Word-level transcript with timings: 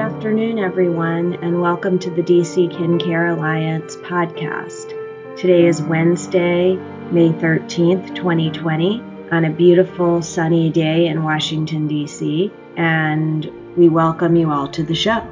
afternoon, 0.00 0.58
everyone, 0.58 1.34
and 1.42 1.60
welcome 1.60 1.98
to 1.98 2.08
the 2.08 2.22
DC 2.22 2.74
Kin 2.74 2.98
Care 2.98 3.26
Alliance 3.26 3.96
podcast. 3.96 4.88
Today 5.36 5.66
is 5.66 5.82
Wednesday, 5.82 6.74
May 7.12 7.28
13th, 7.28 8.14
2020, 8.14 9.02
on 9.30 9.44
a 9.44 9.50
beautiful 9.50 10.22
sunny 10.22 10.70
day 10.70 11.08
in 11.08 11.22
Washington, 11.22 11.86
D.C., 11.86 12.50
and 12.78 13.76
we 13.76 13.90
welcome 13.90 14.36
you 14.36 14.50
all 14.50 14.68
to 14.68 14.82
the 14.82 14.94
show. 14.94 15.22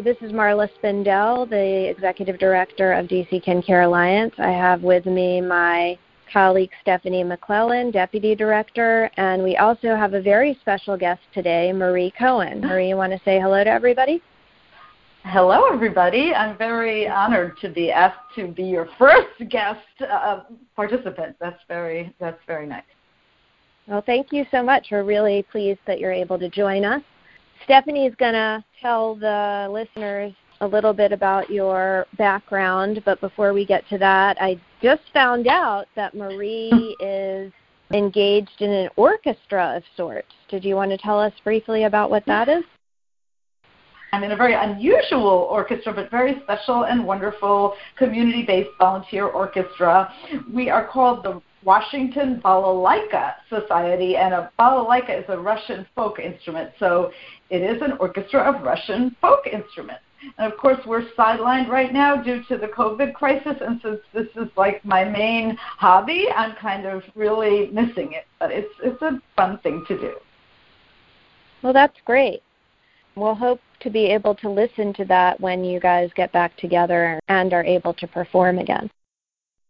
This 0.00 0.18
is 0.20 0.30
Marla 0.30 0.68
Spindell, 0.80 1.50
the 1.50 1.90
Executive 1.90 2.38
Director 2.38 2.92
of 2.92 3.08
DC 3.08 3.42
Kin 3.42 3.60
Care 3.60 3.82
Alliance. 3.82 4.36
I 4.38 4.52
have 4.52 4.84
with 4.84 5.04
me 5.04 5.40
my 5.40 5.98
colleague 6.32 6.70
Stephanie 6.82 7.24
McClellan, 7.24 7.90
Deputy 7.90 8.34
Director, 8.34 9.10
and 9.16 9.42
we 9.42 9.56
also 9.56 9.96
have 9.96 10.14
a 10.14 10.22
very 10.22 10.56
special 10.60 10.96
guest 10.96 11.20
today, 11.32 11.72
Marie 11.72 12.12
Cohen. 12.18 12.60
Marie, 12.62 12.88
you 12.88 12.96
want 12.96 13.12
to 13.12 13.20
say 13.24 13.40
hello 13.40 13.64
to 13.64 13.70
everybody? 13.70 14.22
Hello, 15.24 15.64
everybody. 15.72 16.32
I'm 16.32 16.56
very 16.56 17.08
honored 17.08 17.58
to 17.60 17.68
be 17.68 17.90
asked 17.90 18.34
to 18.36 18.48
be 18.48 18.62
your 18.62 18.88
first 18.98 19.50
guest 19.50 19.80
uh, 20.00 20.40
participant. 20.74 21.36
That's 21.40 21.60
very 21.68 22.14
that's 22.18 22.40
very 22.46 22.66
nice. 22.66 22.84
Well, 23.86 24.02
thank 24.04 24.32
you 24.32 24.44
so 24.50 24.62
much. 24.62 24.88
We're 24.90 25.04
really 25.04 25.44
pleased 25.50 25.80
that 25.86 25.98
you're 25.98 26.12
able 26.12 26.38
to 26.38 26.48
join 26.48 26.84
us. 26.84 27.02
Stephanie 27.64 28.06
is 28.06 28.14
going 28.16 28.34
to 28.34 28.64
tell 28.80 29.14
the 29.14 29.68
listeners 29.70 30.32
a 30.60 30.66
little 30.66 30.92
bit 30.92 31.12
about 31.12 31.50
your 31.50 32.06
background, 32.16 33.02
but 33.04 33.20
before 33.20 33.52
we 33.52 33.64
get 33.64 33.88
to 33.88 33.98
that, 33.98 34.36
I 34.40 34.60
just 34.82 35.02
found 35.12 35.46
out 35.46 35.86
that 35.96 36.14
Marie 36.14 36.96
is 37.00 37.52
engaged 37.92 38.60
in 38.60 38.70
an 38.70 38.88
orchestra 38.96 39.76
of 39.76 39.82
sorts. 39.96 40.28
Did 40.50 40.64
you 40.64 40.74
want 40.74 40.90
to 40.90 40.98
tell 40.98 41.18
us 41.20 41.32
briefly 41.42 41.84
about 41.84 42.10
what 42.10 42.24
that 42.26 42.48
is? 42.48 42.64
I'm 44.12 44.24
in 44.24 44.32
a 44.32 44.36
very 44.36 44.54
unusual 44.54 45.48
orchestra, 45.50 45.92
but 45.92 46.10
very 46.10 46.40
special 46.42 46.84
and 46.84 47.06
wonderful 47.06 47.74
community 47.96 48.42
based 48.46 48.70
volunteer 48.78 49.26
orchestra. 49.26 50.12
We 50.52 50.70
are 50.70 50.86
called 50.86 51.24
the 51.24 51.42
Washington 51.62 52.40
Balalaika 52.42 53.34
Society, 53.50 54.16
and 54.16 54.32
a 54.32 54.50
balalaika 54.58 55.18
is 55.18 55.24
a 55.28 55.38
Russian 55.38 55.86
folk 55.94 56.18
instrument. 56.18 56.70
So 56.78 57.10
it 57.50 57.58
is 57.58 57.82
an 57.82 57.92
orchestra 58.00 58.40
of 58.40 58.62
Russian 58.62 59.14
folk 59.20 59.46
instruments. 59.46 60.02
And 60.38 60.52
of 60.52 60.58
course, 60.58 60.78
we're 60.86 61.04
sidelined 61.16 61.68
right 61.68 61.92
now 61.92 62.16
due 62.16 62.42
to 62.44 62.56
the 62.56 62.66
COVID 62.68 63.14
crisis. 63.14 63.54
And 63.60 63.80
since 63.82 64.00
this 64.12 64.26
is 64.36 64.48
like 64.56 64.84
my 64.84 65.04
main 65.04 65.56
hobby, 65.56 66.26
I'm 66.34 66.54
kind 66.56 66.86
of 66.86 67.02
really 67.14 67.70
missing 67.70 68.12
it. 68.12 68.26
But 68.38 68.50
it's 68.50 68.72
it's 68.82 69.00
a 69.02 69.20
fun 69.36 69.58
thing 69.58 69.84
to 69.88 69.98
do. 69.98 70.14
Well, 71.62 71.72
that's 71.72 71.96
great. 72.04 72.42
We'll 73.16 73.34
hope 73.34 73.60
to 73.80 73.90
be 73.90 74.06
able 74.06 74.34
to 74.36 74.48
listen 74.48 74.92
to 74.94 75.04
that 75.06 75.40
when 75.40 75.64
you 75.64 75.80
guys 75.80 76.10
get 76.14 76.32
back 76.32 76.56
together 76.56 77.18
and 77.28 77.52
are 77.52 77.64
able 77.64 77.94
to 77.94 78.06
perform 78.06 78.58
again. 78.58 78.90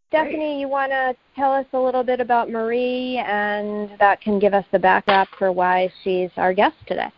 Stephanie, 0.09 0.59
you 0.59 0.67
want 0.67 0.91
to 0.91 1.15
tell 1.35 1.53
us 1.53 1.67
a 1.73 1.77
little 1.77 2.03
bit 2.03 2.19
about 2.19 2.49
Marie, 2.49 3.17
and 3.17 3.91
that 3.99 4.19
can 4.21 4.39
give 4.39 4.55
us 4.55 4.65
the 4.71 4.79
backdrop 4.79 5.27
for 5.37 5.51
why 5.51 5.91
she's 6.03 6.31
our 6.37 6.51
guest 6.51 6.75
today. 6.87 7.09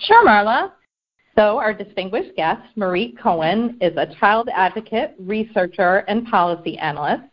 Sure, 0.00 0.26
Marla. 0.26 0.72
So, 1.34 1.58
our 1.58 1.72
distinguished 1.72 2.36
guest, 2.36 2.62
Marie 2.76 3.16
Cohen, 3.22 3.78
is 3.80 3.96
a 3.96 4.14
child 4.20 4.50
advocate, 4.52 5.14
researcher, 5.18 5.98
and 6.08 6.26
policy 6.26 6.76
analyst. 6.76 7.24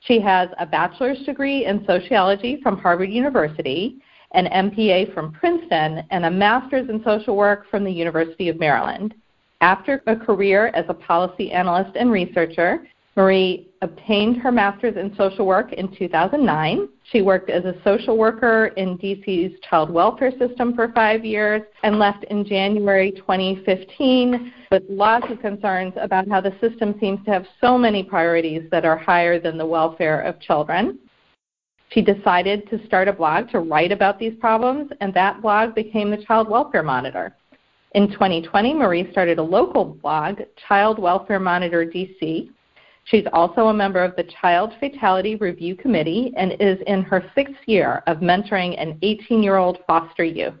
She 0.00 0.20
has 0.20 0.48
a 0.58 0.66
bachelor's 0.66 1.22
degree 1.24 1.64
in 1.64 1.84
sociology 1.86 2.60
from 2.62 2.78
Harvard 2.78 3.10
University, 3.10 3.98
an 4.32 4.46
MPA 4.46 5.14
from 5.14 5.32
Princeton, 5.32 6.04
and 6.10 6.24
a 6.24 6.30
master's 6.30 6.88
in 6.88 7.02
social 7.04 7.36
work 7.36 7.70
from 7.70 7.84
the 7.84 7.92
University 7.92 8.48
of 8.48 8.58
Maryland. 8.58 9.14
After 9.60 10.02
a 10.08 10.16
career 10.16 10.72
as 10.74 10.84
a 10.88 10.94
policy 10.94 11.52
analyst 11.52 11.96
and 11.96 12.10
researcher, 12.10 12.86
Marie 13.16 13.68
obtained 13.80 14.38
her 14.38 14.50
master's 14.50 14.96
in 14.96 15.14
social 15.16 15.46
work 15.46 15.72
in 15.72 15.94
2009. 15.96 16.88
She 17.04 17.22
worked 17.22 17.48
as 17.48 17.64
a 17.64 17.76
social 17.84 18.18
worker 18.18 18.72
in 18.76 18.98
DC's 18.98 19.60
child 19.68 19.88
welfare 19.88 20.32
system 20.36 20.74
for 20.74 20.90
five 20.92 21.24
years 21.24 21.62
and 21.84 22.00
left 22.00 22.24
in 22.24 22.44
January 22.44 23.12
2015 23.12 24.52
with 24.72 24.82
lots 24.88 25.26
of 25.30 25.40
concerns 25.40 25.92
about 25.96 26.28
how 26.28 26.40
the 26.40 26.56
system 26.60 26.96
seems 26.98 27.24
to 27.24 27.30
have 27.30 27.46
so 27.60 27.78
many 27.78 28.02
priorities 28.02 28.68
that 28.72 28.84
are 28.84 28.96
higher 28.96 29.38
than 29.38 29.58
the 29.58 29.66
welfare 29.66 30.22
of 30.22 30.40
children. 30.40 30.98
She 31.90 32.02
decided 32.02 32.68
to 32.70 32.84
start 32.86 33.06
a 33.06 33.12
blog 33.12 33.48
to 33.50 33.60
write 33.60 33.92
about 33.92 34.18
these 34.18 34.34
problems, 34.40 34.90
and 35.00 35.14
that 35.14 35.40
blog 35.40 35.76
became 35.76 36.10
the 36.10 36.24
Child 36.24 36.48
Welfare 36.48 36.82
Monitor. 36.82 37.36
In 37.92 38.10
2020, 38.10 38.74
Marie 38.74 39.12
started 39.12 39.38
a 39.38 39.42
local 39.42 39.84
blog, 39.84 40.40
Child 40.66 40.98
Welfare 40.98 41.38
Monitor 41.38 41.86
DC, 41.86 42.48
She's 43.04 43.24
also 43.32 43.68
a 43.68 43.74
member 43.74 44.02
of 44.02 44.16
the 44.16 44.24
Child 44.40 44.72
Fatality 44.80 45.36
Review 45.36 45.76
Committee 45.76 46.32
and 46.36 46.52
is 46.58 46.78
in 46.86 47.02
her 47.02 47.30
sixth 47.34 47.60
year 47.66 48.02
of 48.06 48.18
mentoring 48.18 48.80
an 48.80 48.98
18 49.02 49.42
year 49.42 49.56
old 49.56 49.78
foster 49.86 50.24
youth. 50.24 50.54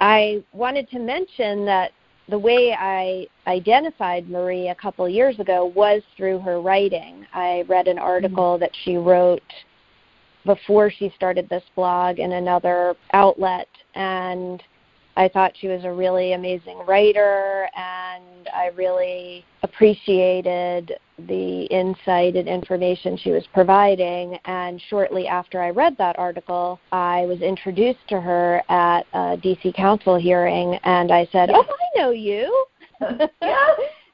I 0.00 0.42
wanted 0.52 0.90
to 0.90 0.98
mention 0.98 1.64
that 1.66 1.92
the 2.28 2.38
way 2.38 2.76
I 2.78 3.26
identified 3.46 4.28
Marie 4.28 4.68
a 4.68 4.74
couple 4.74 5.08
years 5.08 5.38
ago 5.38 5.72
was 5.74 6.02
through 6.16 6.40
her 6.40 6.60
writing. 6.60 7.24
I 7.32 7.64
read 7.68 7.86
an 7.86 7.98
article 7.98 8.54
mm-hmm. 8.54 8.60
that 8.62 8.72
she 8.84 8.96
wrote 8.96 9.40
before 10.44 10.90
she 10.90 11.12
started 11.14 11.48
this 11.48 11.62
blog 11.76 12.18
in 12.18 12.32
another 12.32 12.94
outlet 13.12 13.68
and 13.94 14.62
I 15.16 15.28
thought 15.28 15.52
she 15.58 15.68
was 15.68 15.82
a 15.84 15.92
really 15.92 16.34
amazing 16.34 16.78
writer, 16.86 17.68
and 17.74 18.48
I 18.54 18.70
really 18.74 19.44
appreciated 19.66 20.92
the 21.18 21.64
insight 21.64 22.36
and 22.36 22.48
information 22.48 23.16
she 23.16 23.30
was 23.30 23.44
providing. 23.52 24.38
And 24.44 24.80
shortly 24.88 25.26
after 25.26 25.62
I 25.62 25.70
read 25.70 25.96
that 25.98 26.18
article, 26.18 26.78
I 26.92 27.26
was 27.26 27.40
introduced 27.40 28.06
to 28.08 28.20
her 28.20 28.62
at 28.68 29.02
a 29.12 29.36
DC 29.36 29.74
Council 29.74 30.16
hearing, 30.16 30.78
and 30.84 31.12
I 31.12 31.26
said, 31.32 31.50
"Oh, 31.50 31.64
I 31.64 31.98
know 31.98 32.10
you." 32.10 32.66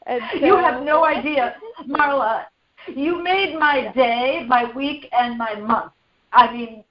So, 0.05 0.45
you 0.45 0.57
have 0.57 0.83
no 0.83 1.05
idea, 1.17 1.55
Marla. 1.89 2.47
You 2.89 3.23
made 3.23 3.57
my 3.57 3.93
day, 3.95 4.45
my 4.49 4.65
week, 4.75 5.09
and 5.13 5.39
my 5.39 5.55
month. 5.55 5.93
I 6.33 6.53
mean, 6.53 6.83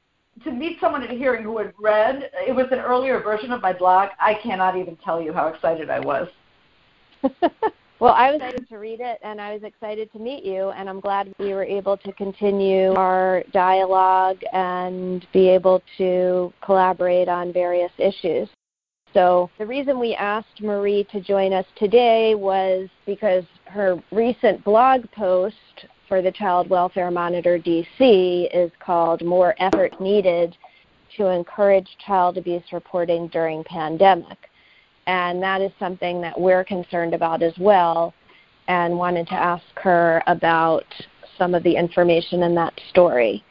to 0.46 0.52
meet 0.52 0.80
someone 0.80 1.04
at 1.04 1.12
a 1.12 1.14
hearing 1.16 1.44
who 1.44 1.58
had 1.58 1.74
read, 1.78 2.32
it 2.48 2.56
was 2.56 2.68
an 2.72 2.80
earlier 2.80 3.20
version 3.20 3.52
of 3.52 3.62
my 3.62 3.74
blog. 3.74 4.12
I 4.18 4.36
cannot 4.42 4.78
even 4.78 4.96
tell 5.04 5.22
you 5.22 5.34
how 5.34 5.48
excited 5.48 5.90
I 5.90 6.00
was. 6.00 6.30
well, 8.02 8.14
I 8.14 8.32
was 8.32 8.42
excited 8.42 8.68
to 8.70 8.78
read 8.80 9.00
it 9.00 9.20
and 9.22 9.40
I 9.40 9.54
was 9.54 9.62
excited 9.62 10.12
to 10.14 10.20
meet 10.20 10.44
you, 10.44 10.72
and 10.72 10.90
I'm 10.90 11.00
glad 11.00 11.32
we 11.38 11.54
were 11.54 11.64
able 11.64 11.98
to 11.98 12.12
continue 12.14 12.94
our 12.94 13.44
dialogue 13.54 14.40
and 14.54 15.24
be 15.32 15.48
able 15.50 15.84
to 16.00 16.52
collaborate 16.66 17.30
on 17.30 17.54
various 17.54 17.92
issues. 18.00 18.50
So, 19.14 19.52
the 19.60 19.68
reason 19.68 20.00
we 20.00 20.16
asked 20.16 20.62
Marie 20.62 21.06
to 21.12 21.22
join 21.22 21.54
us 21.54 21.66
today 21.78 22.34
was 22.34 22.90
because 23.06 23.44
her 23.66 24.02
recent 24.12 24.64
blog 24.64 25.04
post 25.12 25.56
for 26.08 26.24
the 26.24 26.32
Child 26.32 26.70
Welfare 26.70 27.12
Monitor 27.12 27.60
DC 27.60 28.50
is 28.52 28.72
called 28.84 29.24
More 29.24 29.54
Effort 29.60 30.02
Needed 30.02 30.58
to 31.18 31.28
Encourage 31.28 31.90
Child 32.04 32.40
Abuse 32.40 32.64
Reporting 32.72 33.28
During 33.28 33.64
Pandemic. 33.66 34.38
And 35.12 35.44
that 35.44 35.60
is 35.60 35.74
something 35.78 36.22
that 36.22 36.40
we're 36.40 36.64
concerned 36.64 37.14
about 37.14 37.44
as 37.44 37.52
well 37.60 38.14
and 38.70 38.98
wanted 38.98 39.28
to 39.28 39.34
ask 39.34 39.66
her 39.84 40.24
about 40.26 40.86
some 41.38 41.54
of 41.54 41.64
the 41.64 41.76
information 41.76 42.44
in 42.44 42.56
that 42.56 42.74
story. 42.92 43.44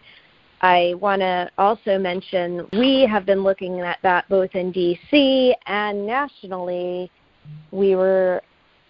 I 0.62 0.94
want 0.99 1.20
to 1.20 1.50
also 1.58 1.99
mention 1.99 2.67
we 2.73 3.06
have 3.11 3.26
been 3.26 3.43
looking 3.43 3.79
at 3.81 3.99
that 4.02 4.26
both 4.31 4.55
in 4.55 4.73
DC 4.73 5.52
and 5.67 6.06
nationally. 6.06 7.11
We 7.73 7.94
were 7.94 8.40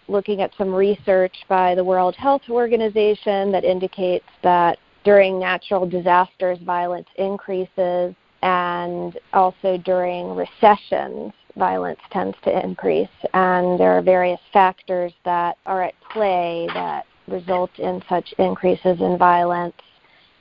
looking 0.07 0.39
at 0.39 0.51
some 0.57 0.73
research 0.73 1.35
by 1.49 1.75
the 1.75 1.83
World 1.83 2.15
Health 2.15 2.43
Organization 2.49 3.51
that 3.51 3.65
indicates 3.65 4.27
that 4.43 4.77
during 5.03 5.37
natural 5.39 5.85
disasters, 5.85 6.57
violence 6.59 7.09
increases, 7.17 8.15
and 8.43 9.19
also 9.33 9.77
during 9.77 10.35
recessions, 10.35 11.33
violence 11.55 11.99
tends 12.11 12.37
to 12.43 12.63
increase. 12.63 13.09
And 13.33 13.79
there 13.79 13.91
are 13.97 14.01
various 14.01 14.39
factors 14.53 15.13
that 15.25 15.57
are 15.65 15.83
at 15.83 15.95
play 16.11 16.67
that 16.73 17.05
result 17.27 17.71
in 17.79 18.01
such 18.09 18.33
increases 18.37 18.99
in 18.99 19.17
violence. 19.17 19.75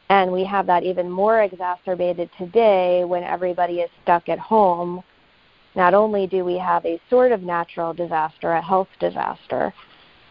And 0.09 0.33
we 0.33 0.45
have 0.45 0.67
that 0.67 0.83
even 0.83 1.09
more 1.09 1.43
exacerbated 1.43 2.31
today 2.37 3.05
when 3.05 3.23
everybody 3.23 3.81
is 3.81 3.91
stuck 4.03 4.29
at 4.29 4.39
home 4.39 5.03
not 5.75 5.95
only 5.95 6.27
do 6.27 6.45
we 6.45 6.59
have 6.59 6.85
a 6.85 7.01
sort 7.09 7.33
of 7.33 7.43
natural 7.43 7.95
disaster, 7.95 8.53
a 8.53 8.63
health 8.63 8.89
disaster, 8.99 9.73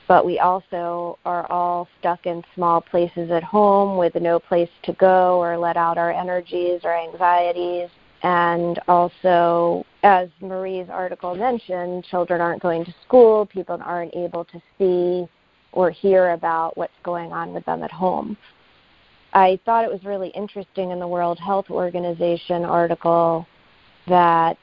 but 0.07 0.25
we 0.25 0.39
also 0.39 1.17
are 1.23 1.49
all 1.51 1.87
stuck 1.99 2.25
in 2.25 2.43
small 2.55 2.81
places 2.81 3.31
at 3.31 3.43
home 3.43 3.97
with 3.97 4.15
no 4.15 4.39
place 4.39 4.69
to 4.83 4.93
go 4.93 5.37
or 5.39 5.57
let 5.57 5.77
out 5.77 5.97
our 5.97 6.11
energies 6.11 6.81
or 6.83 6.97
anxieties. 6.97 7.89
And 8.23 8.79
also, 8.87 9.85
as 10.04 10.30
Marie's 10.42 10.90
article 10.90 11.36
mentioned, 11.36 12.06
children 12.06 12.40
aren't 12.40 12.62
going 12.62 12.86
to 12.86 12.94
school, 13.06 13.46
people 13.46 13.80
aren't 13.84 14.16
able 14.16 14.46
to 14.46 14.62
see 14.78 15.28
or 15.72 15.92
hear 15.92 16.31
about 16.31 16.78
what's 16.78 16.94
going 17.04 17.31
on 17.31 17.54
with 17.54 17.66
them 17.66 17.84
at 17.84 17.92
home. 17.92 18.38
I 19.34 19.60
thought 19.66 19.86
it 19.86 19.92
was 19.92 20.04
really 20.04 20.30
interesting 20.30 20.92
in 20.92 21.00
the 21.00 21.07
World 21.07 21.38
Health 21.38 21.69
Organization 21.69 22.66
article 22.66 23.46
that 24.07 24.57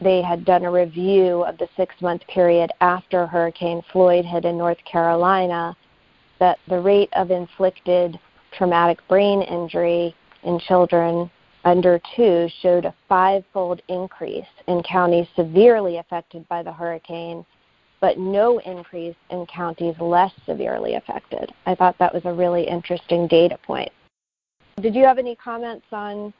they 0.00 0.20
had 0.20 0.44
done 0.44 0.64
a 0.64 0.70
review 0.70 1.44
of 1.44 1.56
the 1.56 1.68
six 1.76 1.94
month 2.02 2.22
period 2.26 2.70
after 2.80 3.26
Hurricane 3.26 3.80
Floyd 3.90 4.24
hit 4.24 4.44
in 4.44 4.58
North 4.58 4.84
Carolina, 4.84 5.74
that 6.40 6.58
the 6.68 6.78
rate 6.78 7.08
of 7.14 7.30
inflicted 7.30 8.18
traumatic 8.52 8.98
brain 9.08 9.40
injury 9.42 10.14
in 10.42 10.58
children 10.58 11.30
under 11.64 12.00
two 12.14 12.48
showed 12.60 12.84
a 12.84 12.94
five-fold 13.08 13.80
increase 13.88 14.46
in 14.68 14.82
counties 14.82 15.26
severely 15.34 15.98
affected 15.98 16.46
by 16.48 16.62
the 16.62 16.72
hurricane, 16.72 17.44
but 18.00 18.18
no 18.18 18.58
increase 18.60 19.16
in 19.30 19.46
counties 19.46 19.94
less 19.98 20.32
severely 20.44 20.94
affected. 20.94 21.52
I 21.66 21.74
thought 21.74 21.96
that 21.98 22.12
was 22.12 22.22
a 22.26 22.32
really 22.32 22.68
interesting 22.68 23.26
data 23.26 23.58
point. 23.66 23.90
Did 24.80 24.94
you 24.94 25.04
have 25.04 25.18
any 25.18 25.36
comments 25.36 25.86
on 25.92 26.34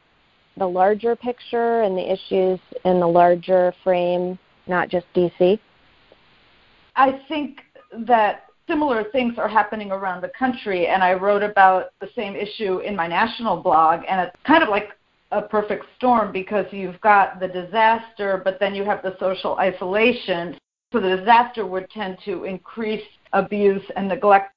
the 0.56 0.66
larger 0.66 1.16
picture 1.16 1.82
and 1.82 1.96
the 1.96 2.12
issues 2.12 2.60
in 2.84 3.00
the 3.00 3.06
larger 3.06 3.72
frame, 3.82 4.38
not 4.66 4.88
just 4.88 5.06
DC? 5.14 5.58
I 6.96 7.20
think 7.28 7.60
that 8.06 8.44
similar 8.68 9.04
things 9.04 9.34
are 9.38 9.48
happening 9.48 9.90
around 9.90 10.20
the 10.20 10.30
country, 10.38 10.86
and 10.86 11.02
I 11.02 11.14
wrote 11.14 11.42
about 11.42 11.90
the 12.00 12.08
same 12.14 12.36
issue 12.36 12.78
in 12.78 12.94
my 12.94 13.06
national 13.06 13.62
blog, 13.62 14.00
and 14.08 14.20
it's 14.20 14.36
kind 14.46 14.62
of 14.62 14.68
like 14.68 14.90
a 15.32 15.42
perfect 15.42 15.84
storm 15.96 16.32
because 16.32 16.66
you've 16.70 17.00
got 17.00 17.40
the 17.40 17.48
disaster, 17.48 18.40
but 18.44 18.58
then 18.60 18.74
you 18.74 18.84
have 18.84 19.02
the 19.02 19.16
social 19.18 19.56
isolation. 19.58 20.56
So 20.92 21.00
the 21.00 21.16
disaster 21.16 21.66
would 21.66 21.90
tend 21.90 22.18
to 22.24 22.44
increase 22.44 23.02
abuse 23.32 23.82
and 23.96 24.08
neglect, 24.08 24.54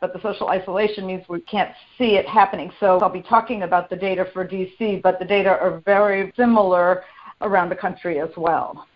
but 0.00 0.12
the 0.12 0.22
social 0.22 0.48
isolation 0.48 1.06
means 1.06 1.24
we 1.28 1.40
can't 1.42 1.72
see 1.98 2.16
it 2.16 2.26
happening. 2.26 2.72
So 2.80 2.98
I'll 3.00 3.10
be 3.10 3.22
talking 3.22 3.62
about 3.62 3.90
the 3.90 3.96
data 3.96 4.26
for 4.32 4.46
DC, 4.46 5.02
but 5.02 5.18
the 5.18 5.24
data 5.24 5.50
are 5.50 5.82
very 5.84 6.32
similar 6.36 7.04
around 7.40 7.68
the 7.68 7.76
country 7.76 8.20
as 8.20 8.30
well. 8.36 8.86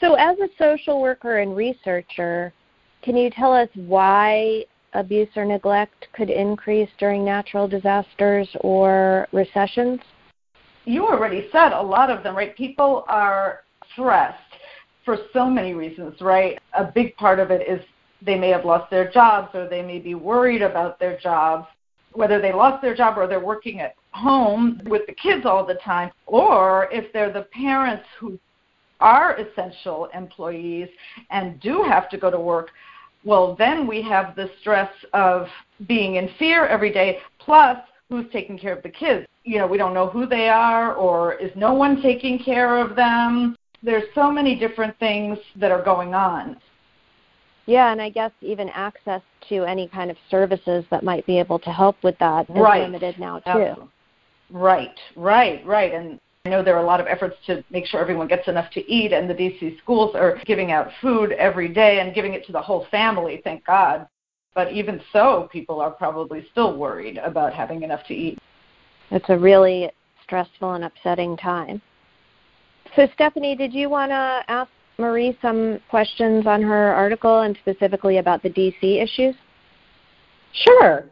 So, 0.00 0.14
as 0.14 0.36
a 0.38 0.48
social 0.58 1.00
worker 1.00 1.38
and 1.38 1.56
researcher, 1.56 2.52
can 3.02 3.16
you 3.16 3.30
tell 3.30 3.52
us 3.52 3.68
why 3.74 4.64
abuse 4.94 5.28
or 5.36 5.44
neglect 5.44 6.08
could 6.12 6.28
increase 6.28 6.90
during 6.98 7.24
natural 7.24 7.68
disasters 7.68 8.48
or 8.60 9.28
recessions? 9.32 10.00
You 10.84 11.06
already 11.06 11.48
said 11.52 11.72
a 11.72 11.80
lot 11.82 12.10
of 12.10 12.22
them, 12.22 12.36
right? 12.36 12.56
People 12.56 13.04
are 13.08 13.60
stressed 13.92 14.38
for 15.04 15.16
so 15.32 15.48
many 15.48 15.74
reasons, 15.74 16.20
right? 16.20 16.58
A 16.76 16.84
big 16.84 17.16
part 17.16 17.38
of 17.38 17.50
it 17.50 17.68
is 17.68 17.80
they 18.24 18.38
may 18.38 18.48
have 18.50 18.64
lost 18.64 18.90
their 18.90 19.10
jobs 19.10 19.54
or 19.54 19.68
they 19.68 19.82
may 19.82 19.98
be 19.98 20.14
worried 20.14 20.62
about 20.62 20.98
their 20.98 21.18
jobs, 21.18 21.66
whether 22.12 22.40
they 22.40 22.52
lost 22.52 22.82
their 22.82 22.94
job 22.94 23.18
or 23.18 23.26
they're 23.26 23.40
working 23.40 23.80
at 23.80 23.94
home 24.12 24.80
with 24.86 25.02
the 25.06 25.14
kids 25.14 25.44
all 25.46 25.64
the 25.66 25.74
time, 25.84 26.10
or 26.26 26.88
if 26.92 27.12
they're 27.12 27.32
the 27.32 27.46
parents 27.52 28.04
who 28.18 28.38
are 29.00 29.36
essential 29.36 30.08
employees 30.14 30.88
and 31.30 31.58
do 31.60 31.82
have 31.82 32.08
to 32.10 32.16
go 32.16 32.30
to 32.30 32.38
work, 32.38 32.70
well, 33.24 33.54
then 33.56 33.86
we 33.86 34.02
have 34.02 34.34
the 34.36 34.50
stress 34.60 34.90
of 35.12 35.46
being 35.86 36.16
in 36.16 36.28
fear 36.38 36.66
every 36.66 36.92
day, 36.92 37.18
plus 37.38 37.78
who's 38.12 38.30
taking 38.30 38.58
care 38.58 38.76
of 38.76 38.82
the 38.82 38.90
kids. 38.90 39.26
You 39.44 39.56
know, 39.56 39.66
we 39.66 39.78
don't 39.78 39.94
know 39.94 40.06
who 40.06 40.26
they 40.26 40.48
are 40.48 40.94
or 40.94 41.34
is 41.34 41.50
no 41.56 41.72
one 41.72 42.02
taking 42.02 42.38
care 42.38 42.76
of 42.76 42.94
them. 42.94 43.56
There's 43.82 44.04
so 44.14 44.30
many 44.30 44.54
different 44.54 44.96
things 44.98 45.38
that 45.56 45.70
are 45.70 45.82
going 45.82 46.12
on. 46.14 46.58
Yeah, 47.64 47.90
and 47.90 48.02
I 48.02 48.10
guess 48.10 48.30
even 48.42 48.68
access 48.68 49.22
to 49.48 49.64
any 49.64 49.88
kind 49.88 50.10
of 50.10 50.18
services 50.30 50.84
that 50.90 51.02
might 51.02 51.24
be 51.26 51.38
able 51.38 51.58
to 51.60 51.70
help 51.70 51.96
with 52.02 52.18
that 52.18 52.50
is 52.50 52.56
right. 52.56 52.82
limited 52.82 53.18
now 53.18 53.38
too. 53.38 53.50
Absolutely. 53.50 53.88
Right, 54.50 54.98
right, 55.16 55.64
right. 55.64 55.94
And 55.94 56.20
I 56.44 56.50
know 56.50 56.62
there 56.62 56.76
are 56.76 56.82
a 56.82 56.86
lot 56.86 57.00
of 57.00 57.06
efforts 57.06 57.36
to 57.46 57.64
make 57.70 57.86
sure 57.86 57.98
everyone 57.98 58.28
gets 58.28 58.46
enough 58.46 58.70
to 58.72 58.92
eat, 58.92 59.12
and 59.12 59.30
the 59.30 59.34
DC 59.34 59.78
schools 59.78 60.14
are 60.14 60.38
giving 60.44 60.70
out 60.70 60.88
food 61.00 61.32
every 61.32 61.68
day 61.68 62.00
and 62.00 62.14
giving 62.14 62.34
it 62.34 62.44
to 62.46 62.52
the 62.52 62.60
whole 62.60 62.86
family, 62.90 63.40
thank 63.42 63.64
God. 63.64 64.06
But 64.54 64.72
even 64.72 65.00
so, 65.12 65.48
people 65.50 65.80
are 65.80 65.90
probably 65.90 66.46
still 66.52 66.76
worried 66.76 67.18
about 67.18 67.52
having 67.52 67.82
enough 67.82 68.04
to 68.08 68.14
eat. 68.14 68.38
It's 69.10 69.28
a 69.28 69.38
really 69.38 69.90
stressful 70.22 70.72
and 70.72 70.84
upsetting 70.84 71.36
time. 71.36 71.80
So, 72.96 73.06
Stephanie, 73.14 73.56
did 73.56 73.72
you 73.72 73.88
want 73.88 74.10
to 74.10 74.42
ask 74.48 74.70
Marie 74.98 75.36
some 75.40 75.80
questions 75.88 76.46
on 76.46 76.62
her 76.62 76.92
article 76.94 77.40
and 77.40 77.56
specifically 77.62 78.18
about 78.18 78.42
the 78.42 78.50
DC 78.50 79.02
issues? 79.02 79.34
Sure. 80.52 81.06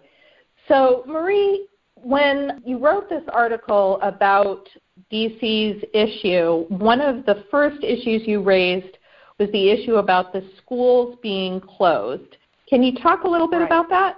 So, 0.68 1.02
Marie, 1.06 1.66
when 1.94 2.62
you 2.64 2.78
wrote 2.78 3.08
this 3.08 3.24
article 3.32 3.98
about 4.02 4.68
DC's 5.12 5.82
issue, 5.94 6.66
one 6.68 7.00
of 7.00 7.24
the 7.26 7.44
first 7.50 7.82
issues 7.82 8.22
you 8.26 8.42
raised 8.42 8.98
was 9.38 9.50
the 9.52 9.70
issue 9.70 9.96
about 9.96 10.32
the 10.32 10.44
schools 10.58 11.18
being 11.22 11.60
closed. 11.60 12.36
Can 12.70 12.84
you 12.84 12.94
talk 12.94 13.24
a 13.24 13.28
little 13.28 13.48
bit 13.48 13.58
right. 13.58 13.66
about 13.66 13.88
that? 13.88 14.16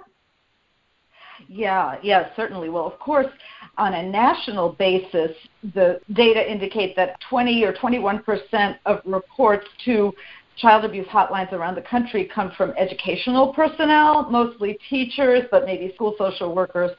Yeah, 1.47 1.97
yeah, 2.03 2.29
certainly. 2.35 2.69
Well, 2.69 2.85
of 2.85 2.99
course, 2.99 3.27
on 3.77 3.95
a 3.95 4.03
national 4.03 4.73
basis, 4.73 5.31
the 5.73 5.99
data 6.13 6.49
indicate 6.49 6.95
that 6.95 7.19
20 7.29 7.63
or 7.65 7.73
21 7.73 8.21
percent 8.23 8.77
of 8.85 9.01
reports 9.05 9.65
to 9.85 10.13
child 10.55 10.85
abuse 10.85 11.07
hotlines 11.07 11.51
around 11.51 11.75
the 11.75 11.81
country 11.81 12.29
come 12.33 12.51
from 12.55 12.71
educational 12.77 13.53
personnel, 13.53 14.29
mostly 14.29 14.77
teachers, 14.87 15.43
but 15.49 15.65
maybe 15.65 15.91
school 15.95 16.15
social 16.17 16.53
workers. 16.55 16.91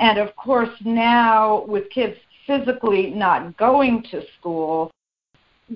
And 0.00 0.18
of 0.18 0.34
course, 0.34 0.70
now 0.84 1.64
with 1.66 1.88
kids 1.90 2.16
physically 2.48 3.10
not 3.10 3.56
going 3.56 4.04
to 4.10 4.22
school, 4.38 4.90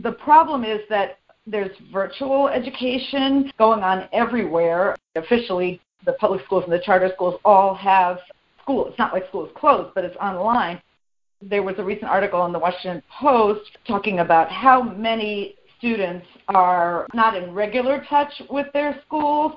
the 0.02 0.12
problem 0.12 0.64
is 0.64 0.80
that 0.88 1.19
there's 1.50 1.76
virtual 1.92 2.48
education 2.48 3.50
going 3.58 3.82
on 3.82 4.08
everywhere. 4.12 4.96
Officially, 5.16 5.80
the 6.06 6.12
public 6.14 6.44
schools 6.44 6.64
and 6.64 6.72
the 6.72 6.80
charter 6.80 7.10
schools 7.14 7.40
all 7.44 7.74
have 7.74 8.18
school. 8.62 8.86
It's 8.88 8.98
not 8.98 9.12
like 9.12 9.28
school 9.28 9.46
is 9.46 9.52
closed, 9.56 9.94
but 9.94 10.04
it's 10.04 10.16
online. 10.16 10.80
There 11.42 11.62
was 11.62 11.74
a 11.78 11.84
recent 11.84 12.10
article 12.10 12.44
in 12.46 12.52
the 12.52 12.58
Washington 12.58 13.02
Post 13.18 13.78
talking 13.86 14.20
about 14.20 14.50
how 14.50 14.82
many 14.82 15.56
students 15.78 16.26
are 16.48 17.06
not 17.14 17.34
in 17.34 17.52
regular 17.52 18.04
touch 18.08 18.32
with 18.50 18.66
their 18.72 19.00
schools. 19.06 19.52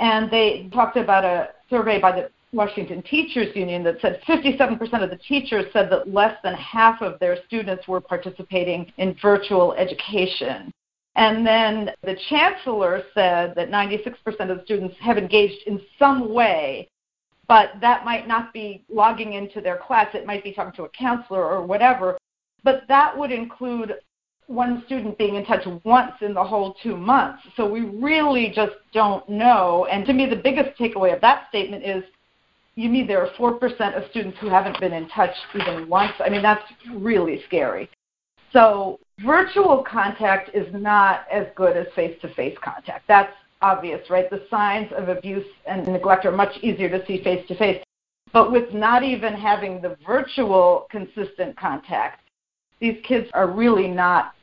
And 0.00 0.30
they 0.30 0.70
talked 0.72 0.96
about 0.96 1.24
a 1.24 1.50
survey 1.68 2.00
by 2.00 2.12
the 2.12 2.30
Washington 2.52 3.02
Teachers 3.02 3.54
Union 3.54 3.84
that 3.84 4.00
said 4.00 4.20
57% 4.26 4.80
of 5.02 5.10
the 5.10 5.18
teachers 5.28 5.66
said 5.72 5.90
that 5.90 6.12
less 6.12 6.34
than 6.42 6.54
half 6.54 7.02
of 7.02 7.18
their 7.18 7.36
students 7.46 7.86
were 7.86 8.00
participating 8.00 8.90
in 8.96 9.14
virtual 9.20 9.74
education. 9.74 10.72
And 11.18 11.44
then 11.44 11.90
the 12.04 12.16
chancellor 12.30 13.02
said 13.12 13.52
that 13.56 13.70
96% 13.70 14.14
of 14.38 14.58
the 14.58 14.62
students 14.64 14.94
have 15.00 15.18
engaged 15.18 15.66
in 15.66 15.80
some 15.98 16.32
way, 16.32 16.88
but 17.48 17.72
that 17.80 18.04
might 18.04 18.28
not 18.28 18.52
be 18.52 18.84
logging 18.88 19.32
into 19.32 19.60
their 19.60 19.78
class. 19.78 20.06
It 20.14 20.26
might 20.26 20.44
be 20.44 20.52
talking 20.52 20.74
to 20.74 20.84
a 20.84 20.88
counselor 20.90 21.44
or 21.44 21.66
whatever. 21.66 22.16
But 22.62 22.82
that 22.86 23.18
would 23.18 23.32
include 23.32 23.94
one 24.46 24.84
student 24.86 25.18
being 25.18 25.34
in 25.34 25.44
touch 25.44 25.66
once 25.82 26.12
in 26.20 26.34
the 26.34 26.44
whole 26.44 26.76
two 26.84 26.96
months. 26.96 27.42
So 27.56 27.68
we 27.68 27.80
really 27.80 28.52
just 28.54 28.74
don't 28.92 29.28
know. 29.28 29.88
And 29.90 30.06
to 30.06 30.12
me, 30.12 30.30
the 30.30 30.36
biggest 30.36 30.78
takeaway 30.78 31.12
of 31.12 31.20
that 31.22 31.48
statement 31.48 31.84
is 31.84 32.04
you 32.76 32.88
mean 32.88 33.08
there 33.08 33.26
are 33.26 33.32
4% 33.32 33.60
of 33.96 34.08
students 34.10 34.38
who 34.40 34.48
haven't 34.48 34.78
been 34.78 34.92
in 34.92 35.08
touch 35.08 35.34
even 35.56 35.88
once? 35.88 36.12
I 36.20 36.28
mean, 36.28 36.42
that's 36.42 36.62
really 36.92 37.42
scary. 37.44 37.90
So 38.52 38.98
virtual 39.24 39.84
contact 39.88 40.54
is 40.54 40.66
not 40.72 41.26
as 41.30 41.46
good 41.54 41.76
as 41.76 41.86
face-to-face 41.94 42.56
contact. 42.62 43.06
That's 43.08 43.32
obvious, 43.60 44.08
right? 44.08 44.30
The 44.30 44.44
signs 44.50 44.90
of 44.92 45.08
abuse 45.08 45.46
and 45.66 45.86
neglect 45.86 46.24
are 46.24 46.32
much 46.32 46.56
easier 46.62 46.88
to 46.88 47.04
see 47.06 47.22
face-to-face. 47.22 47.82
But 48.32 48.52
with 48.52 48.72
not 48.72 49.02
even 49.02 49.32
having 49.34 49.80
the 49.80 49.96
virtual 50.06 50.86
consistent 50.90 51.56
contact, 51.56 52.28
these 52.80 52.98
kids 53.02 53.28
are 53.34 53.50
really 53.50 53.88
not 53.88 54.34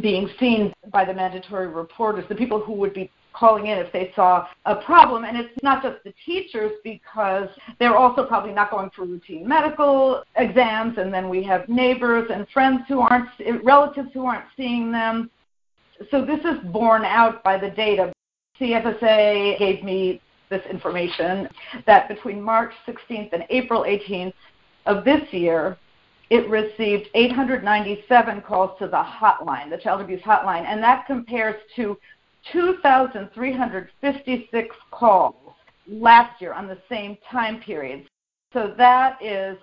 being 0.00 0.28
seen 0.38 0.72
by 0.90 1.04
the 1.04 1.14
mandatory 1.14 1.68
reporters, 1.68 2.24
the 2.28 2.34
people 2.34 2.60
who 2.60 2.72
would 2.74 2.92
be 2.92 3.10
calling 3.36 3.66
in 3.66 3.78
if 3.78 3.92
they 3.92 4.12
saw 4.16 4.46
a 4.64 4.76
problem. 4.76 5.24
And 5.24 5.36
it's 5.36 5.52
not 5.62 5.82
just 5.82 6.02
the 6.04 6.14
teachers 6.24 6.72
because 6.82 7.48
they're 7.78 7.96
also 7.96 8.24
probably 8.24 8.52
not 8.52 8.70
going 8.70 8.90
for 8.90 9.04
routine 9.04 9.46
medical 9.46 10.22
exams. 10.36 10.98
And 10.98 11.12
then 11.12 11.28
we 11.28 11.42
have 11.44 11.68
neighbors 11.68 12.30
and 12.32 12.48
friends 12.48 12.80
who 12.88 13.00
aren't, 13.00 13.28
relatives 13.62 14.08
who 14.14 14.26
aren't 14.26 14.46
seeing 14.56 14.90
them. 14.90 15.30
So 16.10 16.24
this 16.24 16.40
is 16.40 16.58
borne 16.72 17.04
out 17.04 17.42
by 17.42 17.58
the 17.58 17.70
data. 17.70 18.12
CFSA 18.60 19.58
gave 19.58 19.84
me 19.84 20.20
this 20.48 20.62
information 20.70 21.48
that 21.86 22.08
between 22.08 22.40
March 22.40 22.72
16th 22.86 23.32
and 23.32 23.44
April 23.50 23.82
18th 23.82 24.32
of 24.86 25.04
this 25.04 25.22
year, 25.32 25.76
it 26.30 26.48
received 26.48 27.08
897 27.14 28.42
calls 28.42 28.76
to 28.78 28.86
the 28.86 29.02
hotline, 29.02 29.70
the 29.70 29.78
child 29.78 30.00
abuse 30.00 30.22
hotline, 30.22 30.64
and 30.64 30.82
that 30.82 31.06
compares 31.06 31.54
to 31.76 31.96
2,356 32.52 34.76
calls 34.90 35.54
last 35.88 36.40
year 36.40 36.52
on 36.52 36.66
the 36.66 36.78
same 36.88 37.16
time 37.30 37.60
period. 37.60 38.08
So 38.52 38.74
that 38.76 39.22
is 39.22 39.56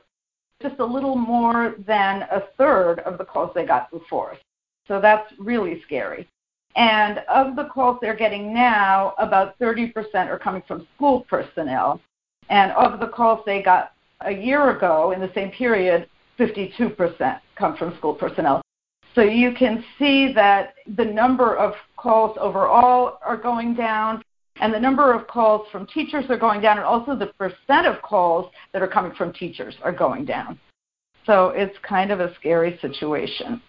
just 0.62 0.80
a 0.80 0.86
little 0.86 1.16
more 1.16 1.76
than 1.86 2.22
a 2.24 2.44
third 2.58 3.00
of 3.00 3.18
the 3.18 3.26
calls 3.26 3.52
they 3.54 3.66
got 3.66 3.92
before. 3.92 4.38
So 4.88 5.02
that's 5.02 5.32
really 5.40 5.82
scary. 5.86 6.28
And 6.76 7.20
of 7.30 7.56
the 7.56 7.66
calls 7.66 8.00
they're 8.02 8.16
getting 8.16 8.54
now, 8.54 9.14
about 9.18 9.58
30% 9.60 9.94
are 10.28 10.40
coming 10.40 10.64
from 10.68 10.88
school 10.96 11.26
personnel. 11.30 12.02
And 12.50 12.72
of 12.74 13.00
the 13.00 13.08
calls 13.08 13.40
they 13.46 13.62
got 13.62 13.94
a 14.22 14.32
year 14.32 14.76
ago 14.76 15.12
in 15.12 15.22
the 15.22 15.32
same 15.36 15.52
period, 15.52 16.10
52% 16.40 17.40
come 17.56 17.78
from 17.78 17.96
school 17.98 18.16
personnel. 18.16 18.62
So 19.16 19.22
you 19.22 19.54
can 19.54 19.84
see 20.00 20.34
that 20.34 20.76
the 20.96 21.06
number 21.06 21.56
of 21.56 21.74
calls 21.98 22.38
overall 22.40 23.20
are 23.24 23.38
going 23.38 23.76
down, 23.76 24.24
and 24.60 24.74
the 24.74 24.80
number 24.80 25.14
of 25.14 25.28
calls 25.28 25.68
from 25.72 25.88
teachers 25.88 26.26
are 26.30 26.38
going 26.38 26.62
down, 26.62 26.78
and 26.78 26.86
also 26.86 27.16
the 27.16 27.28
percent 27.38 27.86
of 27.86 28.02
calls 28.02 28.52
that 28.72 28.82
are 28.82 28.88
coming 28.88 29.14
from 29.16 29.32
teachers 29.34 29.76
are 29.84 29.92
going 29.92 30.26
down. 30.26 30.60
So 31.26 31.50
it's 31.50 31.78
kind 31.88 32.12
of 32.12 32.20
a 32.20 32.34
scary 32.36 32.78
situation. 32.82 33.62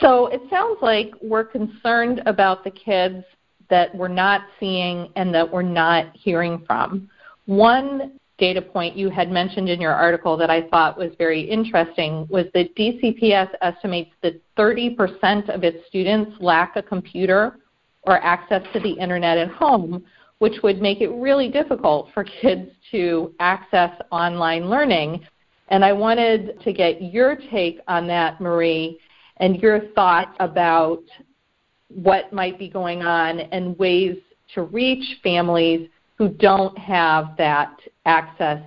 So 0.00 0.26
it 0.28 0.40
sounds 0.50 0.78
like 0.82 1.12
we're 1.22 1.44
concerned 1.44 2.22
about 2.26 2.64
the 2.64 2.70
kids 2.70 3.24
that 3.70 3.94
we're 3.94 4.08
not 4.08 4.42
seeing 4.58 5.10
and 5.16 5.34
that 5.34 5.50
we're 5.50 5.62
not 5.62 6.14
hearing 6.14 6.64
from. 6.66 7.08
One 7.46 8.18
data 8.38 8.60
point 8.60 8.96
you 8.96 9.10
had 9.10 9.30
mentioned 9.30 9.68
in 9.68 9.80
your 9.80 9.92
article 9.92 10.36
that 10.36 10.50
I 10.50 10.68
thought 10.68 10.98
was 10.98 11.12
very 11.18 11.42
interesting 11.42 12.26
was 12.28 12.46
that 12.54 12.74
DCPS 12.74 13.50
estimates 13.62 14.10
that 14.22 14.40
30% 14.56 15.54
of 15.54 15.62
its 15.62 15.86
students 15.86 16.32
lack 16.40 16.76
a 16.76 16.82
computer 16.82 17.58
or 18.02 18.20
access 18.22 18.62
to 18.72 18.80
the 18.80 18.92
internet 18.92 19.38
at 19.38 19.48
home, 19.48 20.04
which 20.38 20.54
would 20.62 20.82
make 20.82 21.00
it 21.00 21.10
really 21.10 21.48
difficult 21.48 22.08
for 22.12 22.24
kids 22.24 22.70
to 22.90 23.32
access 23.38 23.90
online 24.10 24.68
learning. 24.68 25.24
And 25.68 25.84
I 25.84 25.92
wanted 25.92 26.60
to 26.62 26.72
get 26.72 27.00
your 27.00 27.36
take 27.36 27.78
on 27.86 28.06
that, 28.08 28.40
Marie, 28.40 28.98
and 29.38 29.56
your 29.62 29.80
thoughts 29.94 30.36
about 30.40 31.02
what 31.88 32.32
might 32.32 32.58
be 32.58 32.68
going 32.68 33.02
on 33.02 33.40
and 33.40 33.78
ways 33.78 34.16
to 34.54 34.62
reach 34.62 35.20
families 35.22 35.88
who 36.16 36.28
don't 36.28 36.76
have 36.78 37.36
that 37.38 37.78
access 38.06 38.62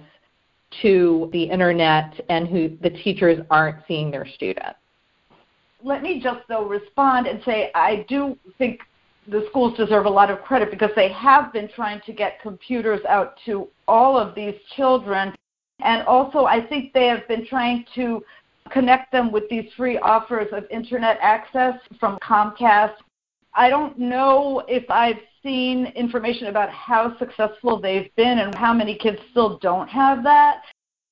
to 0.82 1.30
the 1.32 1.44
internet 1.44 2.20
and 2.30 2.48
who 2.48 2.78
the 2.82 2.90
teachers 2.90 3.40
aren't 3.50 3.78
seeing 3.88 4.12
their 4.12 4.28
students. 4.28 4.78
Let 5.84 6.02
me 6.02 6.20
just 6.22 6.42
though 6.50 6.66
respond 6.66 7.28
and 7.28 7.42
say 7.46 7.72
I 7.74 8.06
do 8.10 8.38
think 8.58 8.82
the 9.28 9.46
schools 9.50 9.78
deserve 9.78 10.06
a 10.06 10.10
lot 10.10 10.30
of 10.30 10.42
credit 10.42 10.72
because 10.72 10.90
they 10.96 11.12
have 11.12 11.54
been 11.54 11.70
trying 11.74 12.02
to 12.06 12.14
get 12.14 12.42
computers 12.42 13.00
out 13.08 13.36
to 13.46 13.68
all 13.88 14.18
of 14.18 14.36
these 14.36 14.56
children 14.76 15.34
and 15.80 16.04
also 16.04 16.46
I 16.46 16.66
think 16.66 16.94
they 16.94 17.08
have 17.08 17.28
been 17.28 17.46
trying 17.46 17.86
to 17.96 18.24
connect 18.72 19.12
them 19.12 19.32
with 19.32 19.48
these 19.50 19.66
free 19.78 19.98
offers 20.00 20.48
of 20.52 20.66
internet 20.70 21.18
access 21.22 21.76
from 22.00 22.18
Comcast. 22.20 22.96
I 23.58 23.70
don't 23.70 23.98
know 23.98 24.64
if 24.68 24.90
I've 24.90 25.20
seen 25.42 25.88
information 25.88 26.48
about 26.48 26.70
how 26.70 27.18
successful 27.18 27.82
they've 27.82 28.16
been 28.16 28.38
and 28.38 28.54
how 28.54 28.72
many 28.72 28.96
kids 28.96 29.18
still 29.32 29.58
don't 29.58 29.90
have 29.90 30.24
that. 30.24 30.62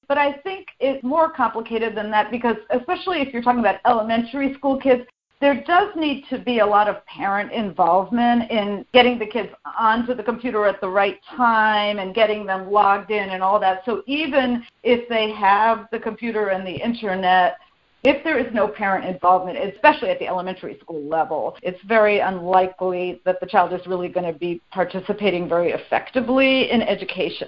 But 0.07 0.19
I 0.19 0.33
think 0.33 0.67
it's 0.79 1.03
more 1.03 1.31
complicated 1.31 1.95
than 1.97 2.11
that 2.11 2.29
because, 2.29 2.57
especially 2.69 3.21
if 3.21 3.33
you're 3.33 3.41
talking 3.41 3.61
about 3.61 3.79
elementary 3.87 4.53
school 4.53 4.79
kids, 4.79 5.01
there 5.41 5.63
does 5.63 5.89
need 5.95 6.23
to 6.29 6.37
be 6.37 6.59
a 6.59 6.65
lot 6.65 6.87
of 6.87 7.03
parent 7.07 7.51
involvement 7.51 8.49
in 8.51 8.85
getting 8.93 9.17
the 9.17 9.25
kids 9.25 9.49
onto 9.77 10.13
the 10.13 10.23
computer 10.23 10.67
at 10.67 10.79
the 10.81 10.87
right 10.87 11.19
time 11.35 11.97
and 11.97 12.13
getting 12.13 12.45
them 12.45 12.71
logged 12.71 13.09
in 13.09 13.31
and 13.31 13.41
all 13.41 13.59
that. 13.59 13.81
So 13.85 14.03
even 14.05 14.63
if 14.83 15.09
they 15.09 15.31
have 15.31 15.87
the 15.91 15.99
computer 15.99 16.49
and 16.49 16.65
the 16.65 16.75
internet, 16.75 17.57
if 18.05 18.23
there 18.23 18.37
is 18.37 18.53
no 18.53 18.67
parent 18.67 19.05
involvement, 19.05 19.57
especially 19.57 20.09
at 20.09 20.19
the 20.19 20.27
elementary 20.27 20.77
school 20.79 21.03
level, 21.03 21.57
it's 21.63 21.79
very 21.87 22.19
unlikely 22.19 23.21
that 23.25 23.39
the 23.39 23.47
child 23.47 23.73
is 23.73 23.85
really 23.87 24.07
going 24.07 24.31
to 24.31 24.37
be 24.37 24.61
participating 24.71 25.49
very 25.49 25.71
effectively 25.71 26.69
in 26.69 26.81
education. 26.83 27.47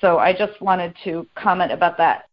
So 0.00 0.18
I 0.18 0.32
just 0.32 0.58
wanted 0.62 0.94
to 1.04 1.26
comment 1.34 1.70
about 1.70 1.98
that. 1.98 2.24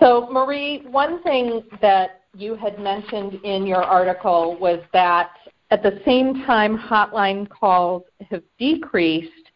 So, 0.00 0.28
Marie, 0.30 0.82
one 0.86 1.22
thing 1.22 1.62
that 1.82 2.22
you 2.34 2.54
had 2.54 2.78
mentioned 2.78 3.34
in 3.44 3.66
your 3.66 3.82
article 3.82 4.56
was 4.58 4.80
that 4.94 5.32
at 5.70 5.82
the 5.82 6.00
same 6.06 6.44
time 6.46 6.78
hotline 6.78 7.46
calls 7.50 8.04
have 8.30 8.42
decreased, 8.58 9.50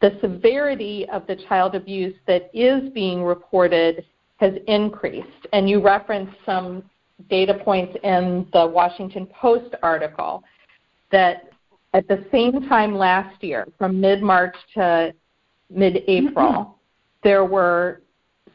the 0.00 0.16
severity 0.20 1.08
of 1.12 1.26
the 1.26 1.34
child 1.48 1.74
abuse 1.74 2.14
that 2.28 2.50
is 2.54 2.88
being 2.92 3.24
reported 3.24 4.04
has 4.36 4.54
increased. 4.66 5.46
And 5.52 5.68
you 5.68 5.80
referenced 5.80 6.34
some 6.44 6.82
data 7.30 7.54
points 7.54 7.96
in 8.02 8.46
the 8.52 8.66
Washington 8.66 9.26
Post 9.26 9.74
article 9.82 10.42
that 11.12 11.50
at 11.92 12.08
the 12.08 12.24
same 12.32 12.68
time 12.68 12.94
last 12.94 13.42
year, 13.42 13.66
from 13.78 14.00
mid 14.00 14.22
March 14.22 14.56
to 14.74 15.14
mid 15.70 16.02
April, 16.08 16.52
mm-hmm. 16.52 16.70
there 17.22 17.44
were 17.44 18.02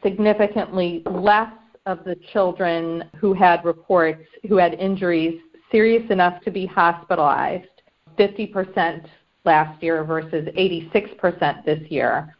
significantly 0.03 1.01
less 1.05 1.53
of 1.85 2.03
the 2.03 2.15
children 2.33 3.05
who 3.17 3.33
had 3.33 3.63
reports 3.63 4.23
who 4.47 4.57
had 4.57 4.73
injuries 4.75 5.39
serious 5.71 6.09
enough 6.09 6.41
to 6.43 6.51
be 6.51 6.65
hospitalized, 6.65 7.65
50% 8.17 9.05
last 9.45 9.81
year 9.81 10.03
versus 10.03 10.47
86% 10.57 11.65
this 11.65 11.79
year. 11.89 12.35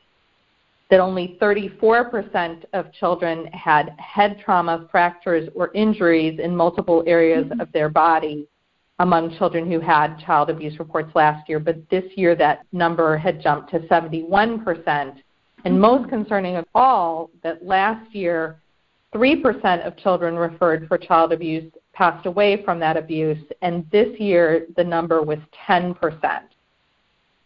That 0.89 0.99
only 0.99 1.37
34% 1.39 2.65
of 2.73 2.91
children 2.93 3.45
had 3.47 3.95
head 3.99 4.41
trauma, 4.43 4.87
fractures, 4.91 5.47
or 5.53 5.71
injuries 5.73 6.39
in 6.39 6.55
multiple 6.55 7.03
areas 7.05 7.45
mm-hmm. 7.45 7.59
of 7.59 7.71
their 7.71 7.89
body 7.89 8.47
among 8.99 9.37
children 9.37 9.71
who 9.71 9.79
had 9.79 10.19
child 10.19 10.49
abuse 10.49 10.77
reports 10.77 11.11
last 11.15 11.47
year, 11.47 11.59
but 11.59 11.77
this 11.89 12.03
year 12.15 12.35
that 12.35 12.65
number 12.73 13.17
had 13.17 13.41
jumped 13.41 13.71
to 13.71 13.79
71%. 13.81 15.15
And 15.65 15.79
most 15.79 16.09
concerning 16.09 16.57
of 16.57 16.65
all, 16.75 17.29
that 17.43 17.65
last 17.65 18.13
year 18.13 18.59
3% 19.13 19.85
of 19.85 19.97
children 19.97 20.35
referred 20.35 20.87
for 20.87 20.97
child 20.97 21.31
abuse 21.31 21.71
passed 21.93 22.25
away 22.25 22.63
from 22.63 22.79
that 22.79 22.97
abuse, 22.97 23.43
and 23.61 23.89
this 23.91 24.19
year 24.19 24.67
the 24.77 24.83
number 24.83 25.21
was 25.21 25.39
10%. 25.67 25.95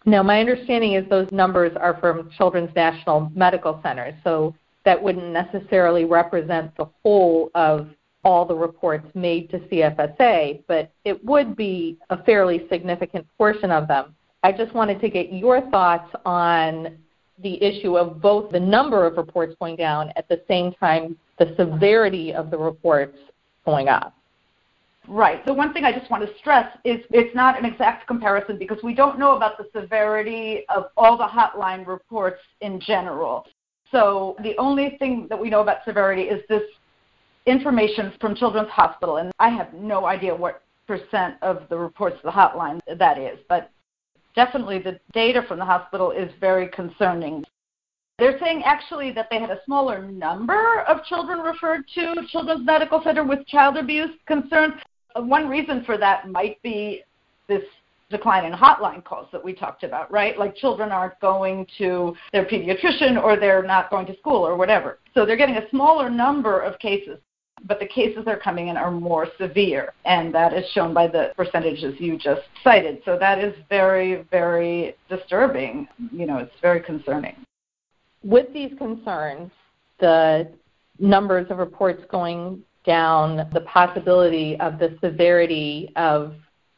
Now, 0.05 0.21
my 0.21 0.39
understanding 0.39 0.93
is 0.93 1.07
those 1.09 1.31
numbers 1.31 1.71
are 1.79 1.97
from 1.99 2.29
Children's 2.37 2.75
National 2.75 3.31
Medical 3.33 3.79
Centers, 3.83 4.13
so 4.23 4.53
that 4.83 5.01
wouldn't 5.01 5.31
necessarily 5.31 6.03
represent 6.03 6.75
the 6.75 6.89
whole 7.03 7.49
of 7.55 7.87
all 8.25 8.45
the 8.45 8.55
reports 8.55 9.07
made 9.15 9.49
to 9.51 9.59
CFSA, 9.59 10.63
but 10.67 10.91
it 11.03 11.23
would 11.25 11.55
be 11.55 11.97
a 12.09 12.23
fairly 12.23 12.65
significant 12.69 13.25
portion 13.37 13.71
of 13.71 13.87
them. 13.87 14.15
I 14.43 14.51
just 14.51 14.73
wanted 14.73 14.99
to 15.01 15.09
get 15.09 15.31
your 15.31 15.61
thoughts 15.69 16.13
on 16.25 16.97
the 17.41 17.61
issue 17.61 17.97
of 17.97 18.21
both 18.21 18.51
the 18.51 18.59
number 18.59 19.05
of 19.05 19.17
reports 19.17 19.55
going 19.59 19.75
down 19.75 20.11
at 20.15 20.27
the 20.29 20.41
same 20.47 20.73
time 20.73 21.17
the 21.39 21.53
severity 21.57 22.33
of 22.33 22.51
the 22.51 22.57
reports 22.57 23.17
going 23.65 23.87
up. 23.87 24.15
Right. 25.07 25.45
The 25.45 25.53
one 25.53 25.73
thing 25.73 25.83
I 25.83 25.91
just 25.91 26.09
want 26.09 26.25
to 26.25 26.37
stress 26.37 26.77
is 26.85 27.01
it's 27.11 27.35
not 27.35 27.59
an 27.59 27.65
exact 27.65 28.07
comparison 28.07 28.57
because 28.57 28.77
we 28.83 28.93
don't 28.93 29.19
know 29.19 29.35
about 29.35 29.57
the 29.57 29.67
severity 29.77 30.63
of 30.69 30.85
all 30.95 31.17
the 31.17 31.27
hotline 31.27 31.85
reports 31.85 32.39
in 32.61 32.79
general. 32.79 33.45
So 33.91 34.35
the 34.43 34.57
only 34.57 34.95
thing 34.99 35.27
that 35.29 35.39
we 35.39 35.49
know 35.49 35.61
about 35.61 35.79
severity 35.85 36.23
is 36.23 36.41
this 36.47 36.63
information 37.45 38.13
from 38.19 38.33
Children's 38.35 38.69
Hospital, 38.69 39.17
and 39.17 39.31
I 39.39 39.49
have 39.49 39.73
no 39.73 40.05
idea 40.05 40.33
what 40.33 40.63
percent 40.87 41.35
of 41.41 41.63
the 41.69 41.77
reports 41.77 42.17
to 42.17 42.23
the 42.23 42.31
hotline 42.31 42.79
that 42.97 43.17
is, 43.17 43.39
but 43.49 43.71
definitely 44.35 44.79
the 44.79 44.99
data 45.13 45.43
from 45.47 45.59
the 45.59 45.65
hospital 45.65 46.11
is 46.11 46.31
very 46.39 46.67
concerning. 46.69 47.43
They're 48.19 48.39
saying 48.39 48.63
actually 48.63 49.11
that 49.13 49.27
they 49.29 49.39
had 49.39 49.49
a 49.49 49.59
smaller 49.65 50.07
number 50.07 50.81
of 50.81 51.03
children 51.05 51.39
referred 51.39 51.83
to 51.95 52.15
Children's 52.29 52.65
Medical 52.65 53.01
Center 53.03 53.23
with 53.23 53.45
child 53.47 53.77
abuse 53.77 54.11
concerns. 54.27 54.73
One 55.15 55.47
reason 55.47 55.83
for 55.85 55.97
that 55.97 56.29
might 56.29 56.61
be 56.61 57.03
this 57.47 57.63
decline 58.09 58.45
in 58.45 58.53
hotline 58.53 59.03
calls 59.03 59.27
that 59.31 59.43
we 59.43 59.53
talked 59.53 59.83
about, 59.83 60.11
right? 60.11 60.37
Like 60.37 60.55
children 60.55 60.91
aren't 60.91 61.19
going 61.19 61.65
to 61.79 62.15
their 62.31 62.45
pediatrician 62.45 63.21
or 63.21 63.37
they're 63.37 63.63
not 63.63 63.89
going 63.89 64.05
to 64.07 64.17
school 64.17 64.45
or 64.45 64.55
whatever. 64.55 64.99
So 65.13 65.25
they're 65.25 65.37
getting 65.37 65.57
a 65.57 65.69
smaller 65.69 66.09
number 66.09 66.59
of 66.59 66.77
cases 66.79 67.19
but 67.65 67.79
the 67.79 67.85
cases 67.85 68.25
that 68.25 68.31
are 68.33 68.39
coming 68.39 68.67
in 68.67 68.77
are 68.77 68.91
more 68.91 69.27
severe, 69.39 69.93
and 70.05 70.33
that 70.33 70.53
is 70.53 70.65
shown 70.71 70.93
by 70.93 71.07
the 71.07 71.31
percentages 71.35 71.95
you 71.99 72.17
just 72.17 72.41
cited. 72.63 73.01
So 73.05 73.17
that 73.17 73.39
is 73.39 73.53
very, 73.69 74.25
very 74.31 74.95
disturbing. 75.09 75.87
You 76.11 76.25
know, 76.25 76.37
it's 76.39 76.51
very 76.61 76.81
concerning. 76.81 77.35
With 78.23 78.51
these 78.53 78.71
concerns, 78.77 79.51
the 79.99 80.51
numbers 80.99 81.47
of 81.49 81.57
reports 81.57 82.03
going 82.09 82.61
down, 82.85 83.49
the 83.53 83.61
possibility 83.61 84.59
of 84.59 84.79
the 84.79 84.97
severity 85.01 85.91
of 85.95 86.35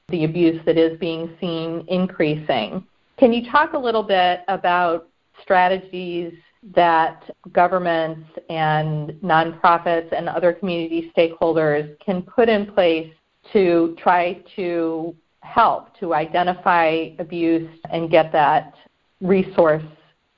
the 0.09 0.23
abuse 0.23 0.61
that 0.65 0.77
is 0.77 0.97
being 0.99 1.35
seen 1.39 1.83
increasing. 1.87 2.85
Can 3.17 3.33
you 3.33 3.49
talk 3.51 3.73
a 3.73 3.77
little 3.77 4.03
bit 4.03 4.41
about 4.47 5.07
strategies 5.41 6.33
that 6.75 7.23
governments 7.53 8.27
and 8.49 9.11
nonprofits 9.23 10.11
and 10.15 10.27
other 10.29 10.53
community 10.53 11.11
stakeholders 11.15 11.97
can 11.99 12.21
put 12.21 12.49
in 12.49 12.65
place 12.67 13.11
to 13.53 13.95
try 14.01 14.41
to 14.55 15.15
help 15.41 15.97
to 15.99 16.13
identify 16.13 17.09
abuse 17.19 17.69
and 17.91 18.09
get 18.09 18.31
that 18.31 18.73
resource 19.21 19.83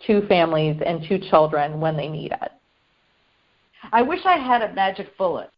to 0.06 0.28
families 0.28 0.80
and 0.86 1.02
to 1.04 1.18
children 1.30 1.80
when 1.80 1.96
they 1.96 2.08
need 2.08 2.32
it. 2.32 2.52
I 3.92 4.02
wish 4.02 4.20
I 4.26 4.38
had 4.38 4.62
a 4.62 4.74
magic 4.74 5.18
bullet. 5.18 5.50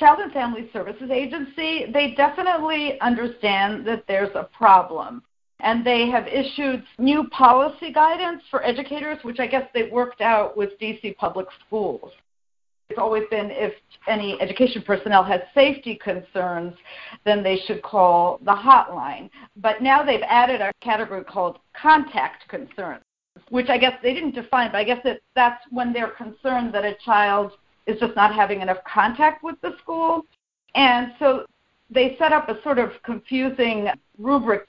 Child 0.00 0.20
and 0.20 0.32
Family 0.32 0.70
Services 0.72 1.10
Agency, 1.10 1.84
they 1.92 2.14
definitely 2.16 2.98
understand 3.02 3.86
that 3.86 4.04
there's 4.08 4.34
a 4.34 4.44
problem. 4.44 5.22
And 5.60 5.84
they 5.84 6.08
have 6.08 6.26
issued 6.26 6.82
new 6.98 7.28
policy 7.28 7.92
guidance 7.92 8.42
for 8.50 8.64
educators, 8.64 9.18
which 9.22 9.38
I 9.38 9.46
guess 9.46 9.68
they 9.74 9.90
worked 9.90 10.22
out 10.22 10.56
with 10.56 10.70
DC 10.80 11.18
Public 11.18 11.48
Schools. 11.66 12.12
It's 12.88 12.98
always 12.98 13.24
been 13.30 13.50
if 13.50 13.74
any 14.08 14.40
education 14.40 14.80
personnel 14.80 15.22
has 15.22 15.42
safety 15.54 15.96
concerns, 16.02 16.74
then 17.26 17.42
they 17.42 17.58
should 17.66 17.82
call 17.82 18.40
the 18.42 18.54
hotline. 18.54 19.28
But 19.56 19.82
now 19.82 20.02
they've 20.02 20.24
added 20.26 20.62
a 20.62 20.72
category 20.80 21.24
called 21.24 21.58
contact 21.80 22.48
concerns, 22.48 23.04
which 23.50 23.68
I 23.68 23.76
guess 23.76 23.92
they 24.02 24.14
didn't 24.14 24.34
define, 24.34 24.72
but 24.72 24.78
I 24.78 24.84
guess 24.84 25.02
that 25.04 25.20
that's 25.36 25.62
when 25.70 25.92
they're 25.92 26.08
concerned 26.08 26.72
that 26.72 26.86
a 26.86 26.96
child 27.04 27.52
is 27.90 28.00
just 28.00 28.16
not 28.16 28.34
having 28.34 28.60
enough 28.60 28.78
contact 28.90 29.42
with 29.42 29.56
the 29.62 29.76
school. 29.82 30.22
And 30.74 31.12
so 31.18 31.44
they 31.90 32.16
set 32.18 32.32
up 32.32 32.48
a 32.48 32.62
sort 32.62 32.78
of 32.78 32.90
confusing 33.04 33.88
rubric 34.18 34.66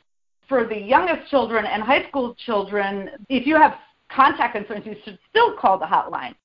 for 0.47 0.67
the 0.67 0.77
youngest 0.77 1.29
children 1.29 1.65
and 1.65 1.81
high 1.83 2.07
school 2.09 2.35
children. 2.45 3.11
If 3.29 3.47
you 3.47 3.55
have 3.55 3.75
contact 4.09 4.55
concerns, 4.55 4.85
you 4.85 4.95
should 5.05 5.17
still 5.29 5.55
call 5.57 5.77
the 5.77 5.85
hotline. 5.85 6.35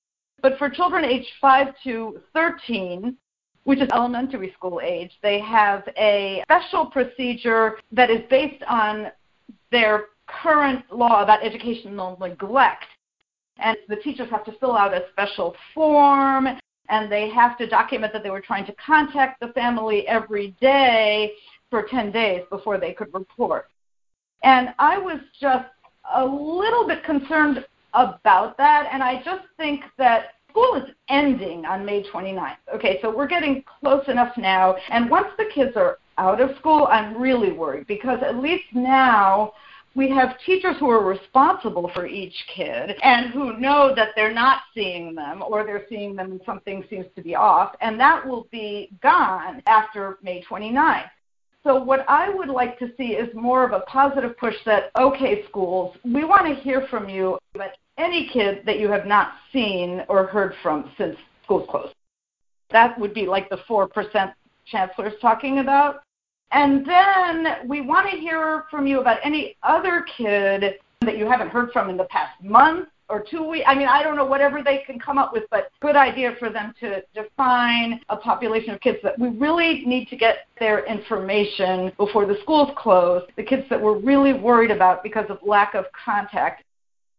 But 0.42 0.58
for 0.58 0.68
children 0.68 1.04
aged 1.04 1.28
5 1.40 1.68
to 1.84 2.20
13, 2.32 3.16
which 3.64 3.80
is 3.80 3.88
elementary 3.92 4.52
school 4.52 4.80
age, 4.80 5.10
they 5.22 5.40
have 5.40 5.82
a 5.98 6.42
special 6.44 6.86
procedure 6.86 7.78
that 7.90 8.10
is 8.10 8.20
based 8.30 8.62
on 8.68 9.08
their 9.72 10.04
current 10.26 10.84
law 10.92 11.22
about 11.22 11.44
educational 11.44 12.16
neglect. 12.20 12.84
And 13.58 13.76
the 13.88 13.96
teachers 13.96 14.28
have 14.30 14.44
to 14.44 14.52
fill 14.60 14.76
out 14.76 14.92
a 14.92 15.04
special 15.10 15.56
form 15.74 16.46
and 16.88 17.10
they 17.10 17.28
have 17.30 17.56
to 17.58 17.66
document 17.66 18.12
that 18.12 18.22
they 18.22 18.30
were 18.30 18.40
trying 18.40 18.66
to 18.66 18.74
contact 18.74 19.40
the 19.40 19.48
family 19.48 20.06
every 20.08 20.56
day 20.60 21.32
for 21.70 21.82
10 21.82 22.12
days 22.12 22.42
before 22.50 22.78
they 22.78 22.92
could 22.92 23.12
report. 23.12 23.68
And 24.42 24.74
I 24.78 24.98
was 24.98 25.18
just 25.40 25.68
a 26.14 26.24
little 26.24 26.86
bit 26.86 27.04
concerned 27.04 27.64
about 27.94 28.56
that. 28.58 28.88
And 28.92 29.02
I 29.02 29.22
just 29.24 29.44
think 29.56 29.82
that 29.98 30.34
school 30.50 30.76
is 30.76 30.94
ending 31.08 31.64
on 31.64 31.84
May 31.84 32.02
29th. 32.02 32.56
Okay, 32.74 32.98
so 33.02 33.14
we're 33.14 33.26
getting 33.26 33.62
close 33.80 34.04
enough 34.08 34.36
now. 34.36 34.76
And 34.90 35.10
once 35.10 35.28
the 35.36 35.46
kids 35.54 35.72
are 35.76 35.98
out 36.18 36.40
of 36.40 36.56
school, 36.58 36.86
I'm 36.90 37.20
really 37.20 37.52
worried 37.52 37.86
because 37.86 38.20
at 38.22 38.36
least 38.36 38.64
now 38.72 39.52
we 39.96 40.10
have 40.10 40.38
teachers 40.44 40.76
who 40.78 40.90
are 40.90 41.02
responsible 41.02 41.90
for 41.94 42.06
each 42.06 42.34
kid 42.54 42.94
and 43.02 43.30
who 43.30 43.58
know 43.58 43.94
that 43.96 44.10
they're 44.14 44.32
not 44.32 44.60
seeing 44.74 45.14
them 45.14 45.42
or 45.42 45.64
they're 45.64 45.86
seeing 45.88 46.14
them 46.14 46.32
and 46.32 46.40
something 46.44 46.84
seems 46.90 47.06
to 47.16 47.22
be 47.22 47.34
off. 47.34 47.74
And 47.80 47.98
that 47.98 48.24
will 48.24 48.46
be 48.52 48.90
gone 49.02 49.62
after 49.66 50.18
May 50.22 50.44
29th. 50.48 51.08
So 51.64 51.82
what 51.82 52.04
I 52.08 52.28
would 52.28 52.50
like 52.50 52.78
to 52.78 52.92
see 52.98 53.14
is 53.14 53.34
more 53.34 53.64
of 53.64 53.72
a 53.72 53.80
positive 53.80 54.36
push 54.36 54.54
that, 54.66 54.90
okay, 54.98 55.44
schools, 55.48 55.96
we 56.04 56.24
want 56.24 56.46
to 56.46 56.62
hear 56.62 56.86
from 56.90 57.08
you 57.08 57.38
about 57.54 57.70
any 57.96 58.28
kid 58.30 58.62
that 58.66 58.78
you 58.78 58.90
have 58.90 59.06
not 59.06 59.32
seen 59.50 60.02
or 60.08 60.26
heard 60.26 60.54
from 60.62 60.92
since 60.98 61.16
school's 61.42 61.68
closed. 61.70 61.94
That 62.70 63.00
would 63.00 63.14
be 63.14 63.26
like 63.26 63.48
the 63.48 63.58
4% 63.68 63.88
chancellor's 64.66 65.14
talking 65.22 65.58
about. 65.58 66.02
And 66.52 66.86
then 66.86 67.68
we 67.68 67.80
want 67.80 68.08
to 68.10 68.16
hear 68.16 68.64
from 68.70 68.86
you 68.86 69.00
about 69.00 69.18
any 69.24 69.56
other 69.62 70.06
kid 70.16 70.76
that 71.02 71.18
you 71.18 71.26
haven't 71.26 71.50
heard 71.50 71.70
from 71.72 71.90
in 71.90 71.96
the 71.96 72.04
past 72.04 72.42
month 72.42 72.88
or 73.08 73.24
two 73.28 73.48
weeks. 73.48 73.64
I 73.68 73.74
mean, 73.74 73.88
I 73.88 74.02
don't 74.02 74.16
know, 74.16 74.24
whatever 74.24 74.62
they 74.62 74.78
can 74.78 74.98
come 74.98 75.18
up 75.18 75.32
with, 75.32 75.44
but 75.50 75.70
good 75.80 75.96
idea 75.96 76.34
for 76.38 76.50
them 76.50 76.74
to 76.80 77.02
define 77.14 78.00
a 78.08 78.16
population 78.16 78.70
of 78.70 78.80
kids 78.80 78.98
that 79.02 79.18
we 79.18 79.28
really 79.28 79.84
need 79.84 80.08
to 80.08 80.16
get 80.16 80.46
their 80.58 80.84
information 80.86 81.92
before 81.96 82.26
the 82.26 82.36
schools 82.42 82.70
close, 82.76 83.22
the 83.36 83.44
kids 83.44 83.64
that 83.70 83.80
we're 83.80 83.98
really 83.98 84.32
worried 84.32 84.70
about 84.70 85.02
because 85.02 85.26
of 85.28 85.38
lack 85.44 85.74
of 85.74 85.84
contact. 85.92 86.64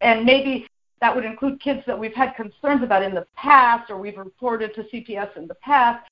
And 0.02 0.26
maybe 0.26 0.68
that 1.00 1.16
would 1.16 1.26
include 1.26 1.62
kids 1.62 1.82
that 1.88 1.98
we've 1.98 2.14
had 2.14 2.36
concerns 2.36 2.84
about 2.84 3.04
in 3.04 3.14
the 3.14 3.26
past 3.36 3.90
or 3.90 3.98
we've 4.00 4.18
reported 4.18 4.74
to 4.76 4.84
CPS 4.84 5.38
in 5.38 5.48
the 5.48 5.56
past 5.56 6.06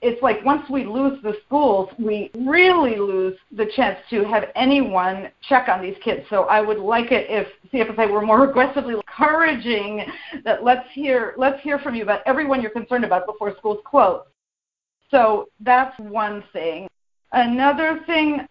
it's 0.00 0.22
like 0.22 0.44
once 0.44 0.68
we 0.70 0.84
lose 0.84 1.20
the 1.22 1.34
schools, 1.46 1.90
we 1.98 2.30
really 2.34 2.96
lose 2.96 3.36
the 3.56 3.66
chance 3.74 3.98
to 4.10 4.24
have 4.24 4.44
anyone 4.54 5.30
check 5.48 5.68
on 5.68 5.82
these 5.82 5.96
kids. 6.04 6.24
So 6.30 6.44
I 6.44 6.60
would 6.60 6.78
like 6.78 7.10
it 7.10 7.26
if 7.28 7.48
CFSA 7.72 8.10
were 8.10 8.22
more 8.24 8.44
aggressively 8.50 8.94
encouraging 8.94 10.04
that 10.44 10.62
let's 10.62 10.88
hear 10.92 11.34
let's 11.36 11.60
hear 11.62 11.78
from 11.80 11.94
you 11.94 12.04
about 12.04 12.20
everyone 12.26 12.62
you're 12.62 12.70
concerned 12.70 13.04
about 13.04 13.26
before 13.26 13.56
schools 13.58 13.78
close. 13.84 14.22
So 15.10 15.48
that's 15.60 15.98
one 15.98 16.44
thing. 16.52 16.86
Another 17.32 18.00
thing, 18.06 18.46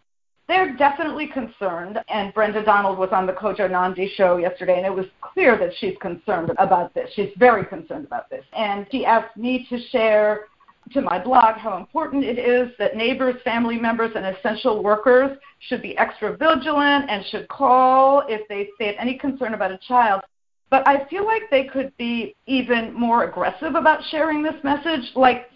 they're 0.48 0.76
definitely 0.76 1.28
concerned, 1.28 2.00
and 2.10 2.34
Brenda 2.34 2.64
Donald 2.64 2.98
was 2.98 3.10
on 3.12 3.26
the 3.26 3.34
Kojo 3.34 3.70
Nnamdi 3.70 4.10
show 4.16 4.38
yesterday, 4.38 4.78
and 4.78 4.86
it 4.86 4.94
was 4.94 5.06
clear 5.22 5.58
that 5.58 5.72
she's 5.80 5.96
concerned 6.00 6.52
about 6.58 6.94
this. 6.94 7.10
She's 7.16 7.32
very 7.38 7.66
concerned 7.66 8.06
about 8.06 8.30
this. 8.30 8.46
And 8.56 8.88
she 8.92 9.06
asked 9.06 9.36
me 9.36 9.68
to 9.70 9.80
share 9.90 10.46
to 10.94 11.02
my 11.02 11.22
blog 11.22 11.56
how 11.56 11.78
important 11.78 12.24
it 12.24 12.40
is 12.40 12.72
that 12.80 12.96
neighbors, 12.96 13.36
family 13.44 13.78
members, 13.78 14.12
and 14.16 14.26
essential 14.26 14.84
workers 14.84 15.38
should 15.60 15.82
be 15.82 15.98
extra 15.98 16.36
vigilant 16.38 17.10
and 17.10 17.26
should 17.26 17.48
call 17.48 18.24
if 18.28 18.48
they 18.48 18.70
have 18.86 18.96
any 19.00 19.18
concern 19.18 19.54
about 19.54 19.72
a 19.72 19.80
child. 19.88 20.22
But 20.70 20.88
I 20.88 21.06
feel 21.10 21.26
like 21.26 21.44
they 21.50 21.66
could 21.66 21.96
be 21.98 22.36
even 22.46 22.94
more 22.94 23.24
aggressive 23.24 23.76
about 23.76 24.02
sharing 24.12 24.44
this 24.44 24.56
message. 24.64 25.12
Like 25.16 25.50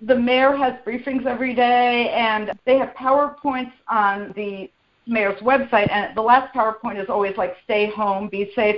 the 0.00 0.14
mayor 0.14 0.56
has 0.56 0.74
briefings 0.86 1.26
every 1.26 1.54
day, 1.54 2.10
and 2.10 2.52
they 2.64 2.78
have 2.78 2.90
PowerPoints 2.90 3.72
on 3.88 4.32
the 4.36 4.70
mayor's 5.06 5.40
website, 5.40 5.90
and 5.90 6.16
the 6.16 6.22
last 6.22 6.54
PowerPoint 6.54 7.02
is 7.02 7.08
always 7.08 7.36
like 7.36 7.56
stay 7.64 7.90
home, 7.90 8.28
be 8.28 8.50
safe. 8.54 8.76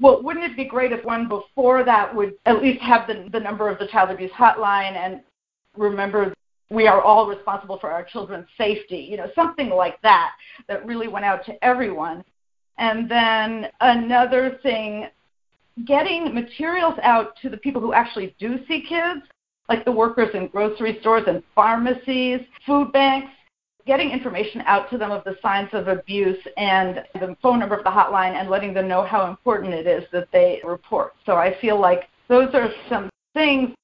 Well, 0.00 0.22
wouldn't 0.22 0.44
it 0.44 0.56
be 0.56 0.64
great 0.64 0.92
if 0.92 1.04
one 1.04 1.28
before 1.28 1.84
that 1.84 2.14
would 2.14 2.34
at 2.46 2.60
least 2.62 2.80
have 2.82 3.06
the, 3.06 3.28
the 3.30 3.38
number 3.38 3.68
of 3.68 3.78
the 3.78 3.86
child 3.86 4.10
abuse 4.10 4.32
hotline 4.32 4.96
and 4.96 5.20
remember 5.76 6.34
we 6.70 6.86
are 6.86 7.02
all 7.02 7.26
responsible 7.26 7.78
for 7.78 7.90
our 7.90 8.02
children's 8.02 8.46
safety, 8.56 9.06
you 9.10 9.16
know, 9.16 9.30
something 9.34 9.68
like 9.68 10.00
that 10.02 10.32
that 10.68 10.84
really 10.86 11.08
went 11.08 11.24
out 11.24 11.44
to 11.44 11.64
everyone. 11.64 12.24
And 12.78 13.10
then 13.10 13.66
another 13.80 14.58
thing, 14.62 15.08
getting 15.86 16.34
materials 16.34 16.94
out 17.02 17.36
to 17.42 17.50
the 17.50 17.58
people 17.58 17.80
who 17.80 17.92
actually 17.92 18.34
do 18.38 18.58
see 18.66 18.82
kids, 18.88 19.20
like 19.68 19.84
the 19.84 19.92
workers 19.92 20.30
in 20.34 20.48
grocery 20.48 20.98
stores 21.00 21.24
and 21.26 21.42
pharmacies, 21.54 22.40
food 22.66 22.90
banks, 22.92 23.30
getting 23.86 24.10
information 24.10 24.62
out 24.62 24.88
to 24.90 24.96
them 24.96 25.10
of 25.10 25.24
the 25.24 25.36
signs 25.42 25.68
of 25.72 25.88
abuse 25.88 26.38
and 26.56 27.02
the 27.14 27.36
phone 27.42 27.58
number 27.58 27.76
of 27.76 27.84
the 27.84 27.90
hotline 27.90 28.34
and 28.34 28.48
letting 28.48 28.72
them 28.72 28.88
know 28.88 29.04
how 29.04 29.28
important 29.28 29.74
it 29.74 29.86
is 29.86 30.04
that 30.12 30.28
they 30.32 30.60
report. 30.64 31.14
So 31.26 31.32
I 31.32 31.56
feel 31.60 31.80
like 31.80 32.08
those 32.28 32.54
are 32.54 32.70
some 32.88 33.10
things 33.34 33.74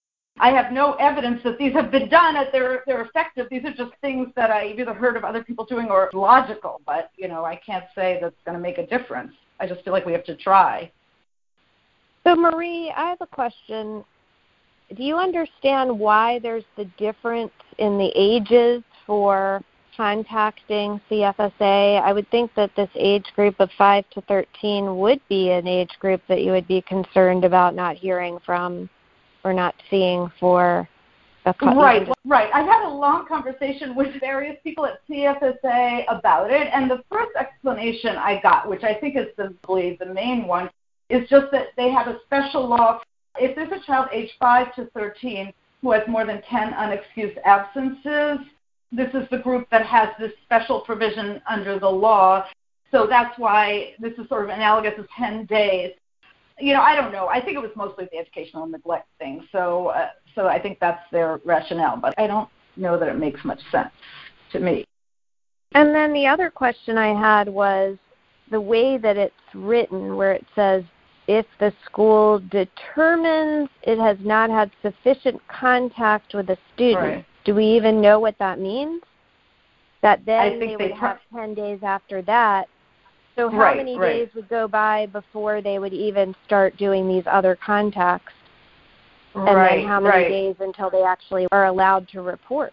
I 0.40 0.50
have 0.50 0.72
no 0.72 0.94
evidence 0.94 1.40
that 1.44 1.58
these 1.58 1.72
have 1.72 1.90
been 1.90 2.08
done, 2.08 2.34
that 2.34 2.48
they're 2.52 2.82
they're 2.86 3.02
effective. 3.02 3.46
These 3.50 3.64
are 3.64 3.74
just 3.74 3.92
things 4.00 4.28
that 4.36 4.50
I've 4.50 4.78
either 4.78 4.94
heard 4.94 5.16
of 5.16 5.24
other 5.24 5.42
people 5.42 5.64
doing 5.64 5.88
or 5.90 6.10
logical, 6.12 6.80
but 6.86 7.10
you 7.16 7.28
know 7.28 7.44
I 7.44 7.56
can't 7.56 7.84
say 7.94 8.18
that's 8.20 8.36
going 8.44 8.56
to 8.56 8.62
make 8.62 8.78
a 8.78 8.86
difference. 8.86 9.32
I 9.60 9.66
just 9.66 9.82
feel 9.84 9.92
like 9.92 10.06
we 10.06 10.12
have 10.12 10.24
to 10.24 10.36
try. 10.36 10.90
So 12.24 12.36
Marie, 12.36 12.92
I 12.96 13.08
have 13.08 13.20
a 13.20 13.26
question. 13.26 14.04
Do 14.96 15.02
you 15.02 15.16
understand 15.16 15.98
why 15.98 16.38
there's 16.38 16.64
the 16.76 16.84
difference 16.96 17.52
in 17.78 17.98
the 17.98 18.10
ages 18.14 18.82
for 19.06 19.62
contacting 19.96 21.00
CFSA? 21.10 22.00
I 22.02 22.12
would 22.12 22.30
think 22.30 22.54
that 22.54 22.70
this 22.76 22.88
age 22.94 23.26
group 23.34 23.56
of 23.60 23.70
5 23.76 24.04
to 24.10 24.20
13 24.22 24.96
would 24.98 25.20
be 25.28 25.50
an 25.50 25.66
age 25.66 25.90
group 26.00 26.22
that 26.28 26.42
you 26.42 26.52
would 26.52 26.68
be 26.68 26.80
concerned 26.82 27.44
about 27.44 27.74
not 27.74 27.96
hearing 27.96 28.38
from 28.46 28.88
or 29.44 29.52
not 29.52 29.74
seeing 29.90 30.30
for 30.40 30.88
a 31.46 31.54
couple 31.54 31.80
right 31.80 32.08
right 32.24 32.50
i 32.52 32.62
had 32.62 32.84
a 32.86 32.88
long 32.88 33.26
conversation 33.26 33.94
with 33.94 34.08
various 34.20 34.56
people 34.62 34.84
at 34.84 35.00
cfsa 35.08 36.04
about 36.08 36.50
it 36.50 36.68
and 36.72 36.90
the 36.90 37.02
first 37.10 37.30
explanation 37.38 38.16
i 38.16 38.40
got 38.42 38.68
which 38.68 38.82
i 38.82 38.92
think 38.94 39.16
is 39.16 39.26
simply 39.36 39.96
the 40.00 40.06
main 40.06 40.46
one 40.46 40.68
is 41.08 41.28
just 41.30 41.46
that 41.52 41.68
they 41.76 41.90
have 41.90 42.08
a 42.08 42.18
special 42.26 42.68
law 42.68 43.00
if 43.40 43.54
there's 43.54 43.72
a 43.72 43.84
child 43.86 44.08
age 44.12 44.30
5 44.38 44.74
to 44.74 44.86
13 44.94 45.52
who 45.82 45.92
has 45.92 46.02
more 46.08 46.26
than 46.26 46.42
10 46.42 46.72
unexcused 46.72 47.38
absences, 47.44 48.46
this 48.90 49.08
is 49.14 49.28
the 49.30 49.38
group 49.38 49.68
that 49.70 49.86
has 49.86 50.08
this 50.18 50.32
special 50.44 50.80
provision 50.80 51.40
under 51.48 51.78
the 51.78 51.88
law. 51.88 52.44
So 52.90 53.06
that's 53.08 53.38
why 53.38 53.94
this 54.00 54.12
is 54.18 54.28
sort 54.28 54.44
of 54.44 54.50
analogous 54.50 54.94
to 54.96 55.06
10 55.16 55.46
days. 55.46 55.92
You 56.60 56.74
know, 56.74 56.80
I 56.80 56.96
don't 56.96 57.12
know. 57.12 57.28
I 57.28 57.40
think 57.40 57.56
it 57.56 57.60
was 57.60 57.70
mostly 57.76 58.08
the 58.10 58.18
educational 58.18 58.66
neglect 58.66 59.08
thing. 59.18 59.46
So, 59.52 59.88
uh, 59.88 60.08
so 60.34 60.46
I 60.46 60.60
think 60.60 60.78
that's 60.80 61.02
their 61.12 61.40
rationale. 61.44 61.96
But 61.96 62.14
I 62.18 62.26
don't 62.26 62.48
know 62.76 62.98
that 62.98 63.08
it 63.08 63.16
makes 63.16 63.44
much 63.44 63.60
sense 63.70 63.90
to 64.52 64.60
me. 64.60 64.84
And 65.72 65.94
then 65.94 66.12
the 66.12 66.26
other 66.26 66.50
question 66.50 66.96
I 66.96 67.18
had 67.18 67.48
was 67.48 67.96
the 68.50 68.60
way 68.60 68.98
that 68.98 69.16
it's 69.16 69.34
written, 69.54 70.16
where 70.16 70.32
it 70.32 70.46
says 70.54 70.82
if 71.28 71.44
the 71.60 71.72
school 71.84 72.40
determines 72.50 73.68
it 73.82 73.98
has 73.98 74.16
not 74.20 74.48
had 74.50 74.70
sufficient 74.82 75.40
contact 75.48 76.34
with 76.34 76.48
a 76.50 76.56
student. 76.74 77.16
Right. 77.16 77.26
Do 77.44 77.54
we 77.54 77.66
even 77.66 78.00
know 78.00 78.18
what 78.18 78.36
that 78.38 78.58
means? 78.58 79.02
That 80.02 80.24
then 80.24 80.40
I 80.40 80.50
they 80.50 80.58
think 80.58 80.78
would 80.78 80.90
they 80.90 80.94
have 80.94 81.18
10 81.34 81.54
days 81.54 81.80
after 81.82 82.22
that. 82.22 82.68
So 83.38 83.48
how 83.48 83.58
Right, 83.58 83.76
many 83.76 83.96
right. 83.96 84.14
days 84.14 84.28
would 84.34 84.48
go 84.48 84.66
by 84.66 85.06
before 85.06 85.62
they 85.62 85.78
would 85.78 85.92
even 85.92 86.34
start 86.44 86.76
doing 86.76 87.06
these 87.06 87.22
other 87.26 87.54
contacts? 87.54 88.32
And 89.36 89.44
right, 89.44 89.76
then 89.76 89.86
how 89.86 90.00
many 90.00 90.24
right. 90.24 90.28
days 90.28 90.56
until 90.58 90.90
they 90.90 91.04
actually 91.04 91.46
are 91.52 91.66
allowed 91.66 92.08
to 92.08 92.22
report? 92.22 92.72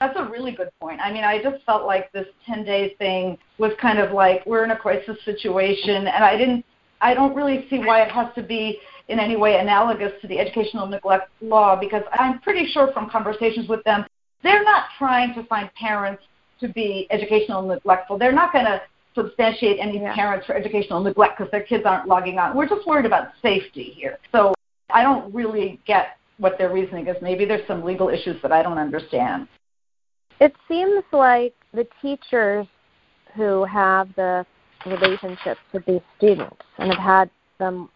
That's 0.00 0.18
a 0.18 0.24
really 0.24 0.50
good 0.50 0.70
point. 0.80 0.98
I 1.00 1.12
mean, 1.12 1.22
I 1.22 1.40
just 1.40 1.64
felt 1.64 1.86
like 1.86 2.10
this 2.10 2.26
10 2.46 2.64
day 2.64 2.96
thing 2.98 3.38
was 3.58 3.70
kind 3.80 4.00
of 4.00 4.10
like 4.10 4.44
we're 4.44 4.64
in 4.64 4.72
a 4.72 4.76
crisis 4.76 5.16
situation, 5.24 6.08
and 6.08 6.24
I 6.24 6.36
didn't, 6.36 6.64
I 7.00 7.14
don't 7.14 7.36
really 7.36 7.68
see 7.70 7.78
why 7.78 8.02
it 8.02 8.10
has 8.10 8.34
to 8.34 8.42
be 8.42 8.80
in 9.06 9.20
any 9.20 9.36
way 9.36 9.60
analogous 9.60 10.12
to 10.22 10.26
the 10.26 10.40
educational 10.40 10.88
neglect 10.88 11.30
law 11.40 11.76
because 11.76 12.02
I'm 12.12 12.40
pretty 12.40 12.66
sure 12.72 12.90
from 12.92 13.08
conversations 13.08 13.68
with 13.68 13.84
them, 13.84 14.04
they're 14.42 14.64
not 14.64 14.86
trying 14.98 15.32
to 15.34 15.44
find 15.44 15.72
parents 15.74 16.24
to 16.58 16.68
be 16.68 17.06
educational 17.10 17.62
neglectful. 17.62 18.18
They're 18.18 18.32
not 18.32 18.52
going 18.52 18.64
to 18.64 18.82
substantiate 19.14 19.78
any 19.80 19.98
Yeah. 19.98 20.14
parents 20.14 20.46
for 20.46 20.54
educational 20.54 21.00
neglect 21.00 21.38
because 21.38 21.50
their 21.50 21.62
kids 21.62 21.84
aren't 21.84 22.06
logging 22.08 22.38
on. 22.38 22.56
We're 22.56 22.68
just 22.68 22.86
worried 22.86 23.06
about 23.06 23.28
safety 23.42 23.84
here. 23.84 24.18
So 24.32 24.54
I 24.90 25.02
don't 25.02 25.32
really 25.32 25.80
get 25.84 26.16
what 26.38 26.58
their 26.58 26.70
reasoning 26.70 27.06
is. 27.06 27.20
Maybe 27.22 27.44
there's 27.44 27.66
some 27.66 27.84
legal 27.84 28.08
issues 28.08 28.40
that 28.42 28.52
I 28.52 28.62
don't 28.62 28.78
understand. 28.78 29.48
It 30.40 30.54
seems 30.66 31.04
like 31.12 31.54
the 31.72 31.86
teachers 32.02 32.66
who 33.34 33.64
have 33.64 34.08
the 34.16 34.44
relationships 34.84 35.60
with 35.72 35.84
these 35.86 36.02
students 36.16 36.56
and 36.78 36.92
have 36.92 37.02
had 37.02 37.30
them 37.58 37.88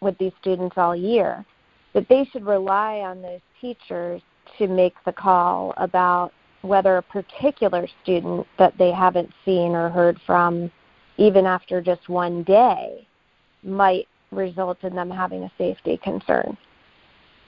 with 0.00 0.16
these 0.18 0.32
students 0.40 0.76
all 0.76 0.94
year, 0.94 1.44
that 1.94 2.06
they 2.08 2.24
should 2.30 2.44
rely 2.44 2.96
on 2.98 3.22
those 3.22 3.40
teachers 3.60 4.20
to 4.58 4.66
make 4.68 4.94
the 5.04 5.12
call 5.12 5.72
about 5.78 6.32
whether 6.66 6.96
a 6.96 7.02
particular 7.02 7.86
student 8.02 8.46
that 8.58 8.76
they 8.78 8.92
haven't 8.92 9.30
seen 9.44 9.72
or 9.72 9.88
heard 9.88 10.20
from, 10.26 10.70
even 11.16 11.46
after 11.46 11.80
just 11.80 12.08
one 12.08 12.42
day, 12.42 13.06
might 13.62 14.06
result 14.32 14.82
in 14.82 14.94
them 14.94 15.10
having 15.10 15.44
a 15.44 15.52
safety 15.56 15.98
concern. 16.02 16.56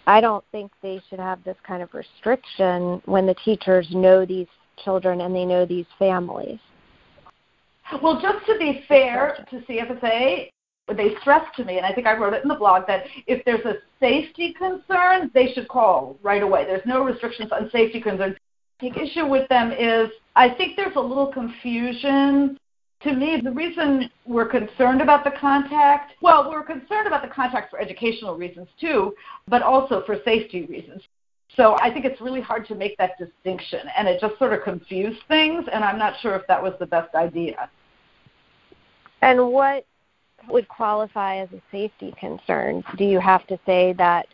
I 0.06 0.20
don't 0.20 0.44
think 0.52 0.72
they 0.82 1.02
should 1.10 1.20
have 1.20 1.44
this 1.44 1.56
kind 1.66 1.82
of 1.82 1.92
restriction 1.92 3.02
when 3.04 3.26
the 3.26 3.34
teachers 3.44 3.86
know 3.90 4.24
these 4.24 4.46
children 4.82 5.20
and 5.20 5.34
they 5.34 5.44
know 5.44 5.66
these 5.66 5.86
families. 5.98 6.58
Well, 8.02 8.20
just 8.20 8.46
to 8.46 8.58
be 8.58 8.84
fair 8.88 9.46
to 9.50 9.56
CFSA, 9.60 10.50
they 10.96 11.14
stressed 11.20 11.54
to 11.56 11.64
me, 11.64 11.76
and 11.76 11.84
I 11.84 11.92
think 11.92 12.06
I 12.06 12.16
wrote 12.16 12.32
it 12.32 12.42
in 12.42 12.48
the 12.48 12.54
blog, 12.54 12.86
that 12.86 13.04
if 13.26 13.44
there's 13.44 13.64
a 13.64 13.74
safety 14.00 14.54
concern, 14.54 15.30
they 15.34 15.52
should 15.52 15.68
call 15.68 16.16
right 16.22 16.42
away. 16.42 16.64
There's 16.64 16.86
no 16.86 17.02
restrictions 17.02 17.50
on 17.52 17.70
safety 17.70 18.00
concerns. 18.00 18.36
The 18.80 18.92
issue 19.00 19.26
with 19.26 19.48
them 19.48 19.72
is 19.72 20.10
I 20.36 20.48
think 20.50 20.76
there's 20.76 20.96
a 20.96 21.00
little 21.00 21.32
confusion. 21.32 22.58
To 23.02 23.12
me, 23.12 23.40
the 23.42 23.50
reason 23.50 24.10
we're 24.26 24.48
concerned 24.48 25.00
about 25.00 25.24
the 25.24 25.32
contact, 25.32 26.12
well, 26.20 26.50
we're 26.50 26.64
concerned 26.64 27.06
about 27.06 27.22
the 27.22 27.28
contact 27.28 27.70
for 27.70 27.80
educational 27.80 28.36
reasons 28.36 28.68
too, 28.80 29.14
but 29.48 29.62
also 29.62 30.02
for 30.04 30.16
safety 30.24 30.66
reasons. 30.66 31.02
So 31.56 31.76
I 31.80 31.92
think 31.92 32.04
it's 32.04 32.20
really 32.20 32.40
hard 32.40 32.66
to 32.68 32.74
make 32.74 32.96
that 32.98 33.12
distinction, 33.18 33.80
and 33.96 34.06
it 34.06 34.20
just 34.20 34.38
sort 34.38 34.52
of 34.52 34.62
confused 34.62 35.20
things, 35.28 35.64
and 35.72 35.82
I'm 35.84 35.98
not 35.98 36.14
sure 36.20 36.34
if 36.36 36.46
that 36.46 36.62
was 36.62 36.74
the 36.78 36.86
best 36.86 37.14
idea. 37.14 37.68
And 39.22 39.50
what 39.50 39.84
would 40.48 40.68
qualify 40.68 41.38
as 41.38 41.48
a 41.52 41.60
safety 41.72 42.14
concern? 42.18 42.84
Do 42.96 43.04
you 43.04 43.18
have 43.18 43.46
to 43.48 43.58
say 43.66 43.92
that 43.94 44.26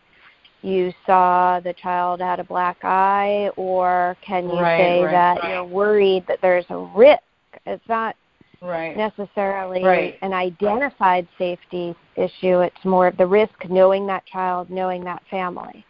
you 0.65 0.93
saw 1.05 1.61
the 1.61 1.75
child 1.75 2.21
had 2.21 2.41
a 2.41 2.45
black 2.45 2.79
eye, 2.83 3.51
or 3.57 4.17
can 4.23 4.49
you 4.49 4.57
Right, 4.57 4.79
say 4.79 5.03
right, 5.03 5.11
that 5.11 5.43
right. 5.43 5.51
you're 5.51 5.65
worried 5.65 6.25
that 6.27 6.41
there's 6.41 6.65
a 6.71 6.79
risk? 6.79 7.21
It's 7.67 7.87
not 7.89 8.17
Right. 8.61 8.97
necessarily 8.97 9.85
Right. 9.85 10.19
an 10.23 10.33
identified 10.33 11.29
safety 11.37 11.95
issue. 12.17 12.61
It's 12.61 12.85
more 12.85 13.09
of 13.09 13.17
the 13.19 13.27
risk 13.27 13.69
knowing 13.69 14.07
that 14.07 14.25
child, 14.25 14.71
knowing 14.71 15.05
that 15.05 15.23
family. 15.31 15.85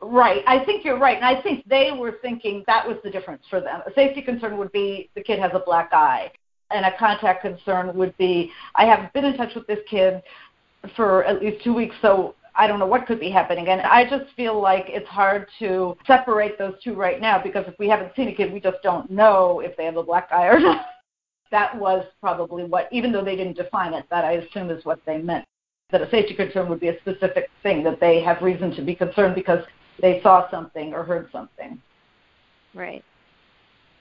Right. 0.00 0.42
I 0.46 0.64
think 0.64 0.84
you're 0.84 0.98
right. 0.98 1.16
And 1.16 1.24
I 1.24 1.40
think 1.42 1.64
they 1.66 1.92
were 1.92 2.12
thinking 2.22 2.64
that 2.66 2.86
was 2.86 2.96
the 3.02 3.10
difference 3.10 3.42
for 3.48 3.60
them. 3.60 3.82
A 3.86 3.92
safety 3.92 4.22
concern 4.22 4.56
would 4.56 4.72
be 4.72 5.10
the 5.14 5.22
kid 5.22 5.38
has 5.40 5.52
a 5.54 5.58
black 5.60 5.92
eye. 5.92 6.30
And 6.70 6.84
a 6.84 6.96
contact 6.96 7.42
concern 7.42 7.94
would 7.96 8.16
be 8.16 8.50
I 8.74 8.86
haven't 8.86 9.12
been 9.12 9.24
in 9.24 9.36
touch 9.36 9.54
with 9.54 9.66
this 9.66 9.78
kid 9.88 10.22
for 10.96 11.24
at 11.24 11.40
least 11.40 11.62
two 11.62 11.74
weeks, 11.74 11.94
so 12.00 12.34
I 12.56 12.66
don't 12.66 12.78
know 12.78 12.86
what 12.86 13.06
could 13.06 13.20
be 13.20 13.30
happening. 13.30 13.68
And 13.68 13.82
I 13.82 14.08
just 14.08 14.34
feel 14.34 14.60
like 14.60 14.86
it's 14.88 15.08
hard 15.08 15.46
to 15.58 15.96
separate 16.06 16.58
those 16.58 16.74
two 16.82 16.94
right 16.94 17.20
now 17.20 17.42
because 17.42 17.64
if 17.68 17.78
we 17.78 17.88
haven't 17.88 18.14
seen 18.16 18.28
a 18.28 18.34
kid, 18.34 18.52
we 18.52 18.60
just 18.60 18.78
don't 18.82 19.10
know 19.10 19.60
if 19.60 19.76
they 19.76 19.84
have 19.84 19.96
a 19.96 20.02
black 20.02 20.28
eye 20.32 20.46
or 20.46 20.58
not. 20.58 20.86
That 21.52 21.78
was 21.78 22.04
probably 22.20 22.64
what, 22.64 22.88
even 22.90 23.12
though 23.12 23.24
they 23.24 23.36
didn't 23.36 23.56
define 23.56 23.94
it, 23.94 24.04
that 24.10 24.24
I 24.24 24.32
assume 24.32 24.68
is 24.68 24.84
what 24.84 24.98
they 25.06 25.18
meant. 25.18 25.44
That 25.90 26.02
a 26.02 26.10
safety 26.10 26.34
concern 26.34 26.68
would 26.68 26.80
be 26.80 26.88
a 26.88 26.98
specific 26.98 27.50
thing 27.62 27.84
that 27.84 28.00
they 28.00 28.20
have 28.20 28.42
reason 28.42 28.74
to 28.74 28.82
be 28.82 28.96
concerned 28.96 29.36
because 29.36 29.64
they 30.02 30.20
saw 30.22 30.50
something 30.50 30.92
or 30.92 31.04
heard 31.04 31.28
something. 31.30 31.80
Right. 32.74 33.04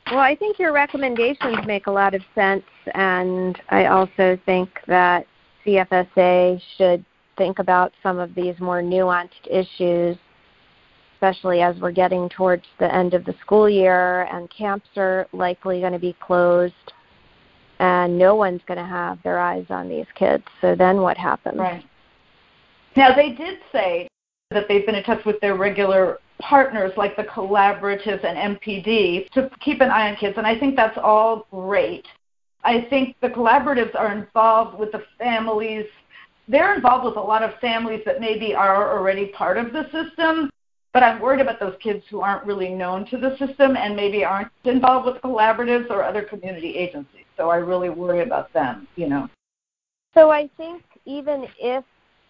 Well, 0.09 0.19
I 0.19 0.35
think 0.35 0.57
your 0.57 0.73
recommendations 0.73 1.57
make 1.67 1.85
a 1.85 1.91
lot 1.91 2.15
of 2.15 2.23
sense, 2.33 2.65
and 2.95 3.61
I 3.69 3.85
also 3.85 4.39
think 4.47 4.69
that 4.87 5.27
CFSA 5.65 6.59
should 6.77 7.05
think 7.37 7.59
about 7.59 7.93
some 8.01 8.19
of 8.19 8.33
these 8.35 8.59
more 8.59 8.81
nuanced 8.81 9.29
issues, 9.49 10.17
especially 11.15 11.61
as 11.61 11.75
we're 11.79 11.91
getting 11.91 12.29
towards 12.29 12.63
the 12.79 12.93
end 12.93 13.13
of 13.13 13.25
the 13.25 13.35
school 13.41 13.69
year 13.69 14.23
and 14.23 14.49
camps 14.49 14.87
are 14.97 15.27
likely 15.33 15.79
going 15.79 15.93
to 15.93 15.99
be 15.99 16.15
closed 16.19 16.73
and 17.79 18.17
no 18.17 18.35
one's 18.35 18.61
going 18.67 18.77
to 18.77 18.85
have 18.85 19.21
their 19.23 19.39
eyes 19.39 19.65
on 19.69 19.89
these 19.89 20.05
kids. 20.15 20.43
So 20.61 20.75
then 20.75 21.01
what 21.01 21.17
happens? 21.17 21.57
Right. 21.57 21.83
Now, 22.95 23.13
they 23.13 23.31
did 23.31 23.59
say 23.71 24.07
that 24.51 24.67
they've 24.67 24.85
been 24.85 24.95
in 24.95 25.03
touch 25.03 25.25
with 25.25 25.39
their 25.41 25.55
regular 25.55 26.19
partners 26.39 26.91
like 26.95 27.15
the 27.15 27.23
collaboratives 27.23 28.23
and 28.23 28.57
MPD 28.57 29.29
to 29.31 29.49
keep 29.59 29.81
an 29.81 29.89
eye 29.89 30.09
on 30.09 30.15
kids, 30.15 30.35
and 30.37 30.47
I 30.47 30.57
think 30.57 30.75
that's 30.75 30.97
all 31.01 31.47
great. 31.51 32.05
I 32.63 32.87
think 32.89 33.15
the 33.21 33.29
collaboratives 33.29 33.95
are 33.95 34.11
involved 34.11 34.79
with 34.79 34.91
the 34.91 35.03
families. 35.19 35.85
They're 36.47 36.75
involved 36.75 37.05
with 37.05 37.17
a 37.17 37.21
lot 37.21 37.43
of 37.43 37.59
families 37.59 38.01
that 38.05 38.21
maybe 38.21 38.53
are 38.53 38.97
already 38.97 39.27
part 39.27 39.57
of 39.57 39.73
the 39.73 39.83
system, 39.91 40.49
but 40.93 41.03
I'm 41.03 41.19
worried 41.19 41.41
about 41.41 41.59
those 41.59 41.75
kids 41.81 42.03
who 42.09 42.21
aren't 42.21 42.45
really 42.45 42.69
known 42.69 43.05
to 43.07 43.17
the 43.17 43.35
system 43.37 43.75
and 43.75 43.95
maybe 43.95 44.23
aren't 44.23 44.51
involved 44.63 45.07
with 45.07 45.21
collaboratives 45.21 45.89
or 45.89 46.03
other 46.03 46.21
community 46.21 46.75
agencies. 46.75 47.25
So 47.35 47.49
I 47.49 47.57
really 47.57 47.89
worry 47.89 48.21
about 48.21 48.53
them, 48.53 48.87
you 48.95 49.09
know. 49.09 49.27
So 50.13 50.29
I 50.29 50.49
think 50.55 50.83
even 51.05 51.47
if 51.59 51.83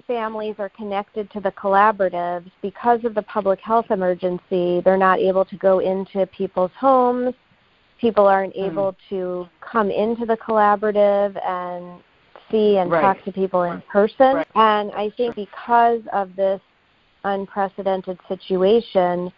families 0.08 0.56
are 0.60 0.70
connected 0.70 1.30
to 1.32 1.40
the 1.40 1.52
collaboratives, 1.52 2.50
because 2.62 3.04
of 3.04 3.16
the 3.16 3.22
public 3.22 3.60
health 3.60 3.92
emergency, 3.92 4.82
they're 4.84 4.98
not 4.98 5.20
able 5.20 5.46
to 5.46 5.58
go 5.58 5.80
into 5.80 6.26
people's 6.28 6.72
homes. 6.80 7.34
People 8.00 8.28
aren't 8.28 8.56
Mm. 8.56 8.72
able 8.72 8.96
to 9.10 9.48
come 9.62 9.92
into 9.92 10.26
the 10.26 10.38
collaborative 10.38 11.40
and 11.46 12.02
see 12.56 12.78
and 12.78 12.92
Right. 12.92 13.02
talk 13.02 13.24
to 13.26 13.32
people 13.32 13.64
in 13.64 13.82
person. 13.82 14.36
Right. 14.38 14.48
And 14.56 14.92
I 14.94 15.10
think 15.12 15.36
because 15.36 16.02
of 16.14 16.36
this 16.36 16.62
unprecedented 17.24 18.20
situation, 18.28 19.32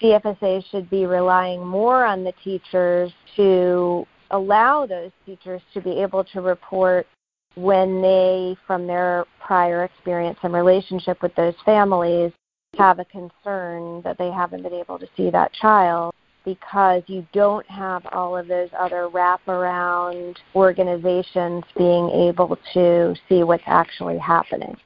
CFSA 0.00 0.64
should 0.70 0.90
be 0.90 1.06
relying 1.06 1.64
more 1.64 2.04
on 2.04 2.24
the 2.24 2.32
teachers 2.42 3.12
to 3.36 4.06
allow 4.30 4.86
those 4.86 5.12
teachers 5.24 5.62
to 5.72 5.80
be 5.80 6.00
able 6.02 6.24
to 6.24 6.40
report 6.40 7.06
when 7.54 8.02
they, 8.02 8.56
from 8.66 8.86
their 8.86 9.24
prior 9.40 9.84
experience 9.84 10.38
and 10.42 10.52
relationship 10.52 11.22
with 11.22 11.34
those 11.36 11.54
families, 11.64 12.32
have 12.76 12.98
a 12.98 13.04
concern 13.04 14.02
that 14.02 14.18
they 14.18 14.30
haven't 14.30 14.62
been 14.62 14.74
able 14.74 14.98
to 14.98 15.06
see 15.16 15.30
that 15.30 15.52
child 15.52 16.13
because 16.44 17.02
you 17.06 17.26
don't 17.32 17.66
have 17.66 18.04
all 18.12 18.36
of 18.36 18.46
those 18.48 18.68
other 18.78 19.08
wraparound 19.08 20.36
organizations 20.54 21.64
being 21.76 22.10
able 22.10 22.58
to 22.72 23.14
see 23.28 23.42
what's 23.42 23.64
actually 23.66 24.18
happening. 24.18 24.76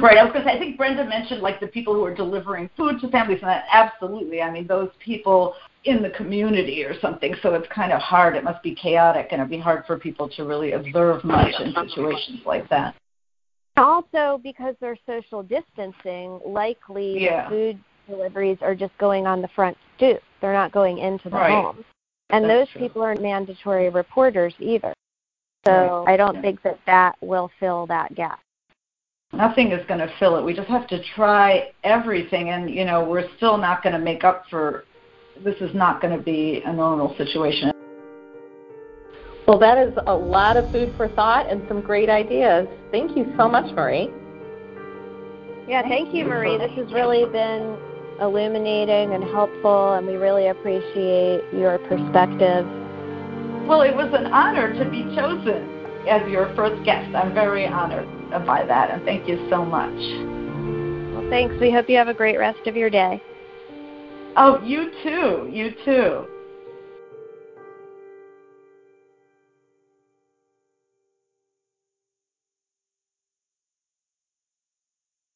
Right. 0.00 0.18
I 0.18 0.24
was 0.24 0.32
going 0.32 0.44
to 0.44 0.50
say, 0.50 0.56
I 0.56 0.58
think 0.58 0.76
Brenda 0.76 1.04
mentioned 1.04 1.40
like 1.40 1.60
the 1.60 1.66
people 1.66 1.94
who 1.94 2.04
are 2.04 2.14
delivering 2.14 2.68
food 2.76 3.00
to 3.00 3.08
families, 3.08 3.38
and 3.40 3.48
that 3.48 3.64
absolutely. 3.72 4.42
I 4.42 4.50
mean, 4.50 4.66
those 4.66 4.90
people 5.02 5.54
in 5.84 6.02
the 6.02 6.10
community 6.10 6.84
or 6.84 6.98
something. 7.00 7.34
So 7.42 7.54
it's 7.54 7.66
kind 7.72 7.92
of 7.92 8.00
hard. 8.00 8.36
It 8.36 8.44
must 8.44 8.62
be 8.62 8.74
chaotic, 8.74 9.28
and 9.30 9.40
it'd 9.40 9.50
be 9.50 9.58
hard 9.58 9.84
for 9.86 9.98
people 9.98 10.28
to 10.30 10.44
really 10.44 10.72
observe 10.72 11.24
much 11.24 11.54
in 11.60 11.72
situations 11.72 12.40
like 12.44 12.68
that. 12.68 12.94
Also, 13.76 14.38
because 14.42 14.74
they're 14.80 14.98
social 15.06 15.42
distancing, 15.42 16.38
likely 16.44 17.24
yeah. 17.24 17.48
the 17.48 17.50
food 17.50 17.78
deliveries 18.08 18.58
are 18.60 18.74
just 18.74 18.96
going 18.98 19.26
on 19.26 19.40
the 19.40 19.48
front 19.48 19.76
stoop. 19.96 20.20
They're 20.42 20.52
not 20.52 20.72
going 20.72 20.98
into 20.98 21.30
the 21.30 21.36
right. 21.36 21.50
home. 21.50 21.84
And 22.30 22.44
That's 22.44 22.52
those 22.52 22.68
true. 22.72 22.80
people 22.82 23.02
aren't 23.02 23.22
mandatory 23.22 23.88
reporters 23.88 24.52
either. 24.58 24.92
So 25.64 26.04
Right. 26.06 26.14
I 26.14 26.16
don't 26.16 26.34
Yeah. 26.34 26.40
think 26.42 26.62
that 26.62 26.78
that 26.86 27.16
will 27.20 27.48
fill 27.60 27.86
that 27.86 28.14
gap. 28.14 28.40
Nothing 29.32 29.72
is 29.72 29.86
going 29.86 30.00
to 30.00 30.08
fill 30.18 30.36
it. 30.36 30.44
We 30.44 30.52
just 30.52 30.68
have 30.68 30.86
to 30.88 31.02
try 31.14 31.70
everything, 31.84 32.50
and 32.50 32.68
you 32.68 32.84
know, 32.84 33.04
we're 33.04 33.28
still 33.36 33.56
not 33.56 33.82
going 33.82 33.94
to 33.94 33.98
make 33.98 34.24
up 34.24 34.44
for. 34.50 34.84
This 35.42 35.56
is 35.62 35.74
not 35.74 36.02
going 36.02 36.14
to 36.14 36.22
be 36.22 36.62
a 36.66 36.72
normal 36.72 37.16
situation. 37.16 37.72
Well, 39.46 39.58
that 39.58 39.78
is 39.78 39.94
a 40.06 40.14
lot 40.14 40.56
of 40.56 40.70
food 40.70 40.92
for 40.96 41.08
thought 41.08 41.48
and 41.48 41.66
some 41.68 41.80
great 41.80 42.10
ideas. 42.10 42.68
Thank 42.90 43.16
you 43.16 43.32
so 43.36 43.48
much, 43.48 43.72
Marie. 43.72 44.10
Yeah, 45.66 45.82
thank 45.82 46.14
you, 46.14 46.26
Marie. 46.26 46.58
This 46.58 46.70
has 46.72 46.92
really 46.92 47.24
been 47.24 47.78
illuminating 48.22 49.14
and 49.14 49.24
helpful, 49.24 49.94
and 49.94 50.06
we 50.06 50.14
really 50.14 50.48
appreciate 50.48 51.42
your 51.52 51.78
perspective. 51.80 52.64
Well, 53.66 53.82
it 53.82 53.94
was 53.94 54.12
an 54.14 54.32
honor 54.32 54.72
to 54.72 54.90
be 54.90 55.02
chosen 55.14 55.68
as 56.08 56.28
your 56.30 56.54
first 56.54 56.82
guest. 56.84 57.14
I'm 57.14 57.34
very 57.34 57.66
honored 57.66 58.08
by 58.46 58.64
that, 58.64 58.90
and 58.90 59.04
thank 59.04 59.28
you 59.28 59.46
so 59.50 59.64
much. 59.64 59.92
Well, 61.12 61.28
thanks. 61.30 61.54
We 61.60 61.70
hope 61.70 61.88
you 61.88 61.96
have 61.96 62.08
a 62.08 62.14
great 62.14 62.38
rest 62.38 62.66
of 62.66 62.76
your 62.76 62.90
day. 62.90 63.20
Oh, 64.36 64.62
you 64.64 64.90
too. 65.02 65.50
You 65.52 65.74
too. 65.84 66.26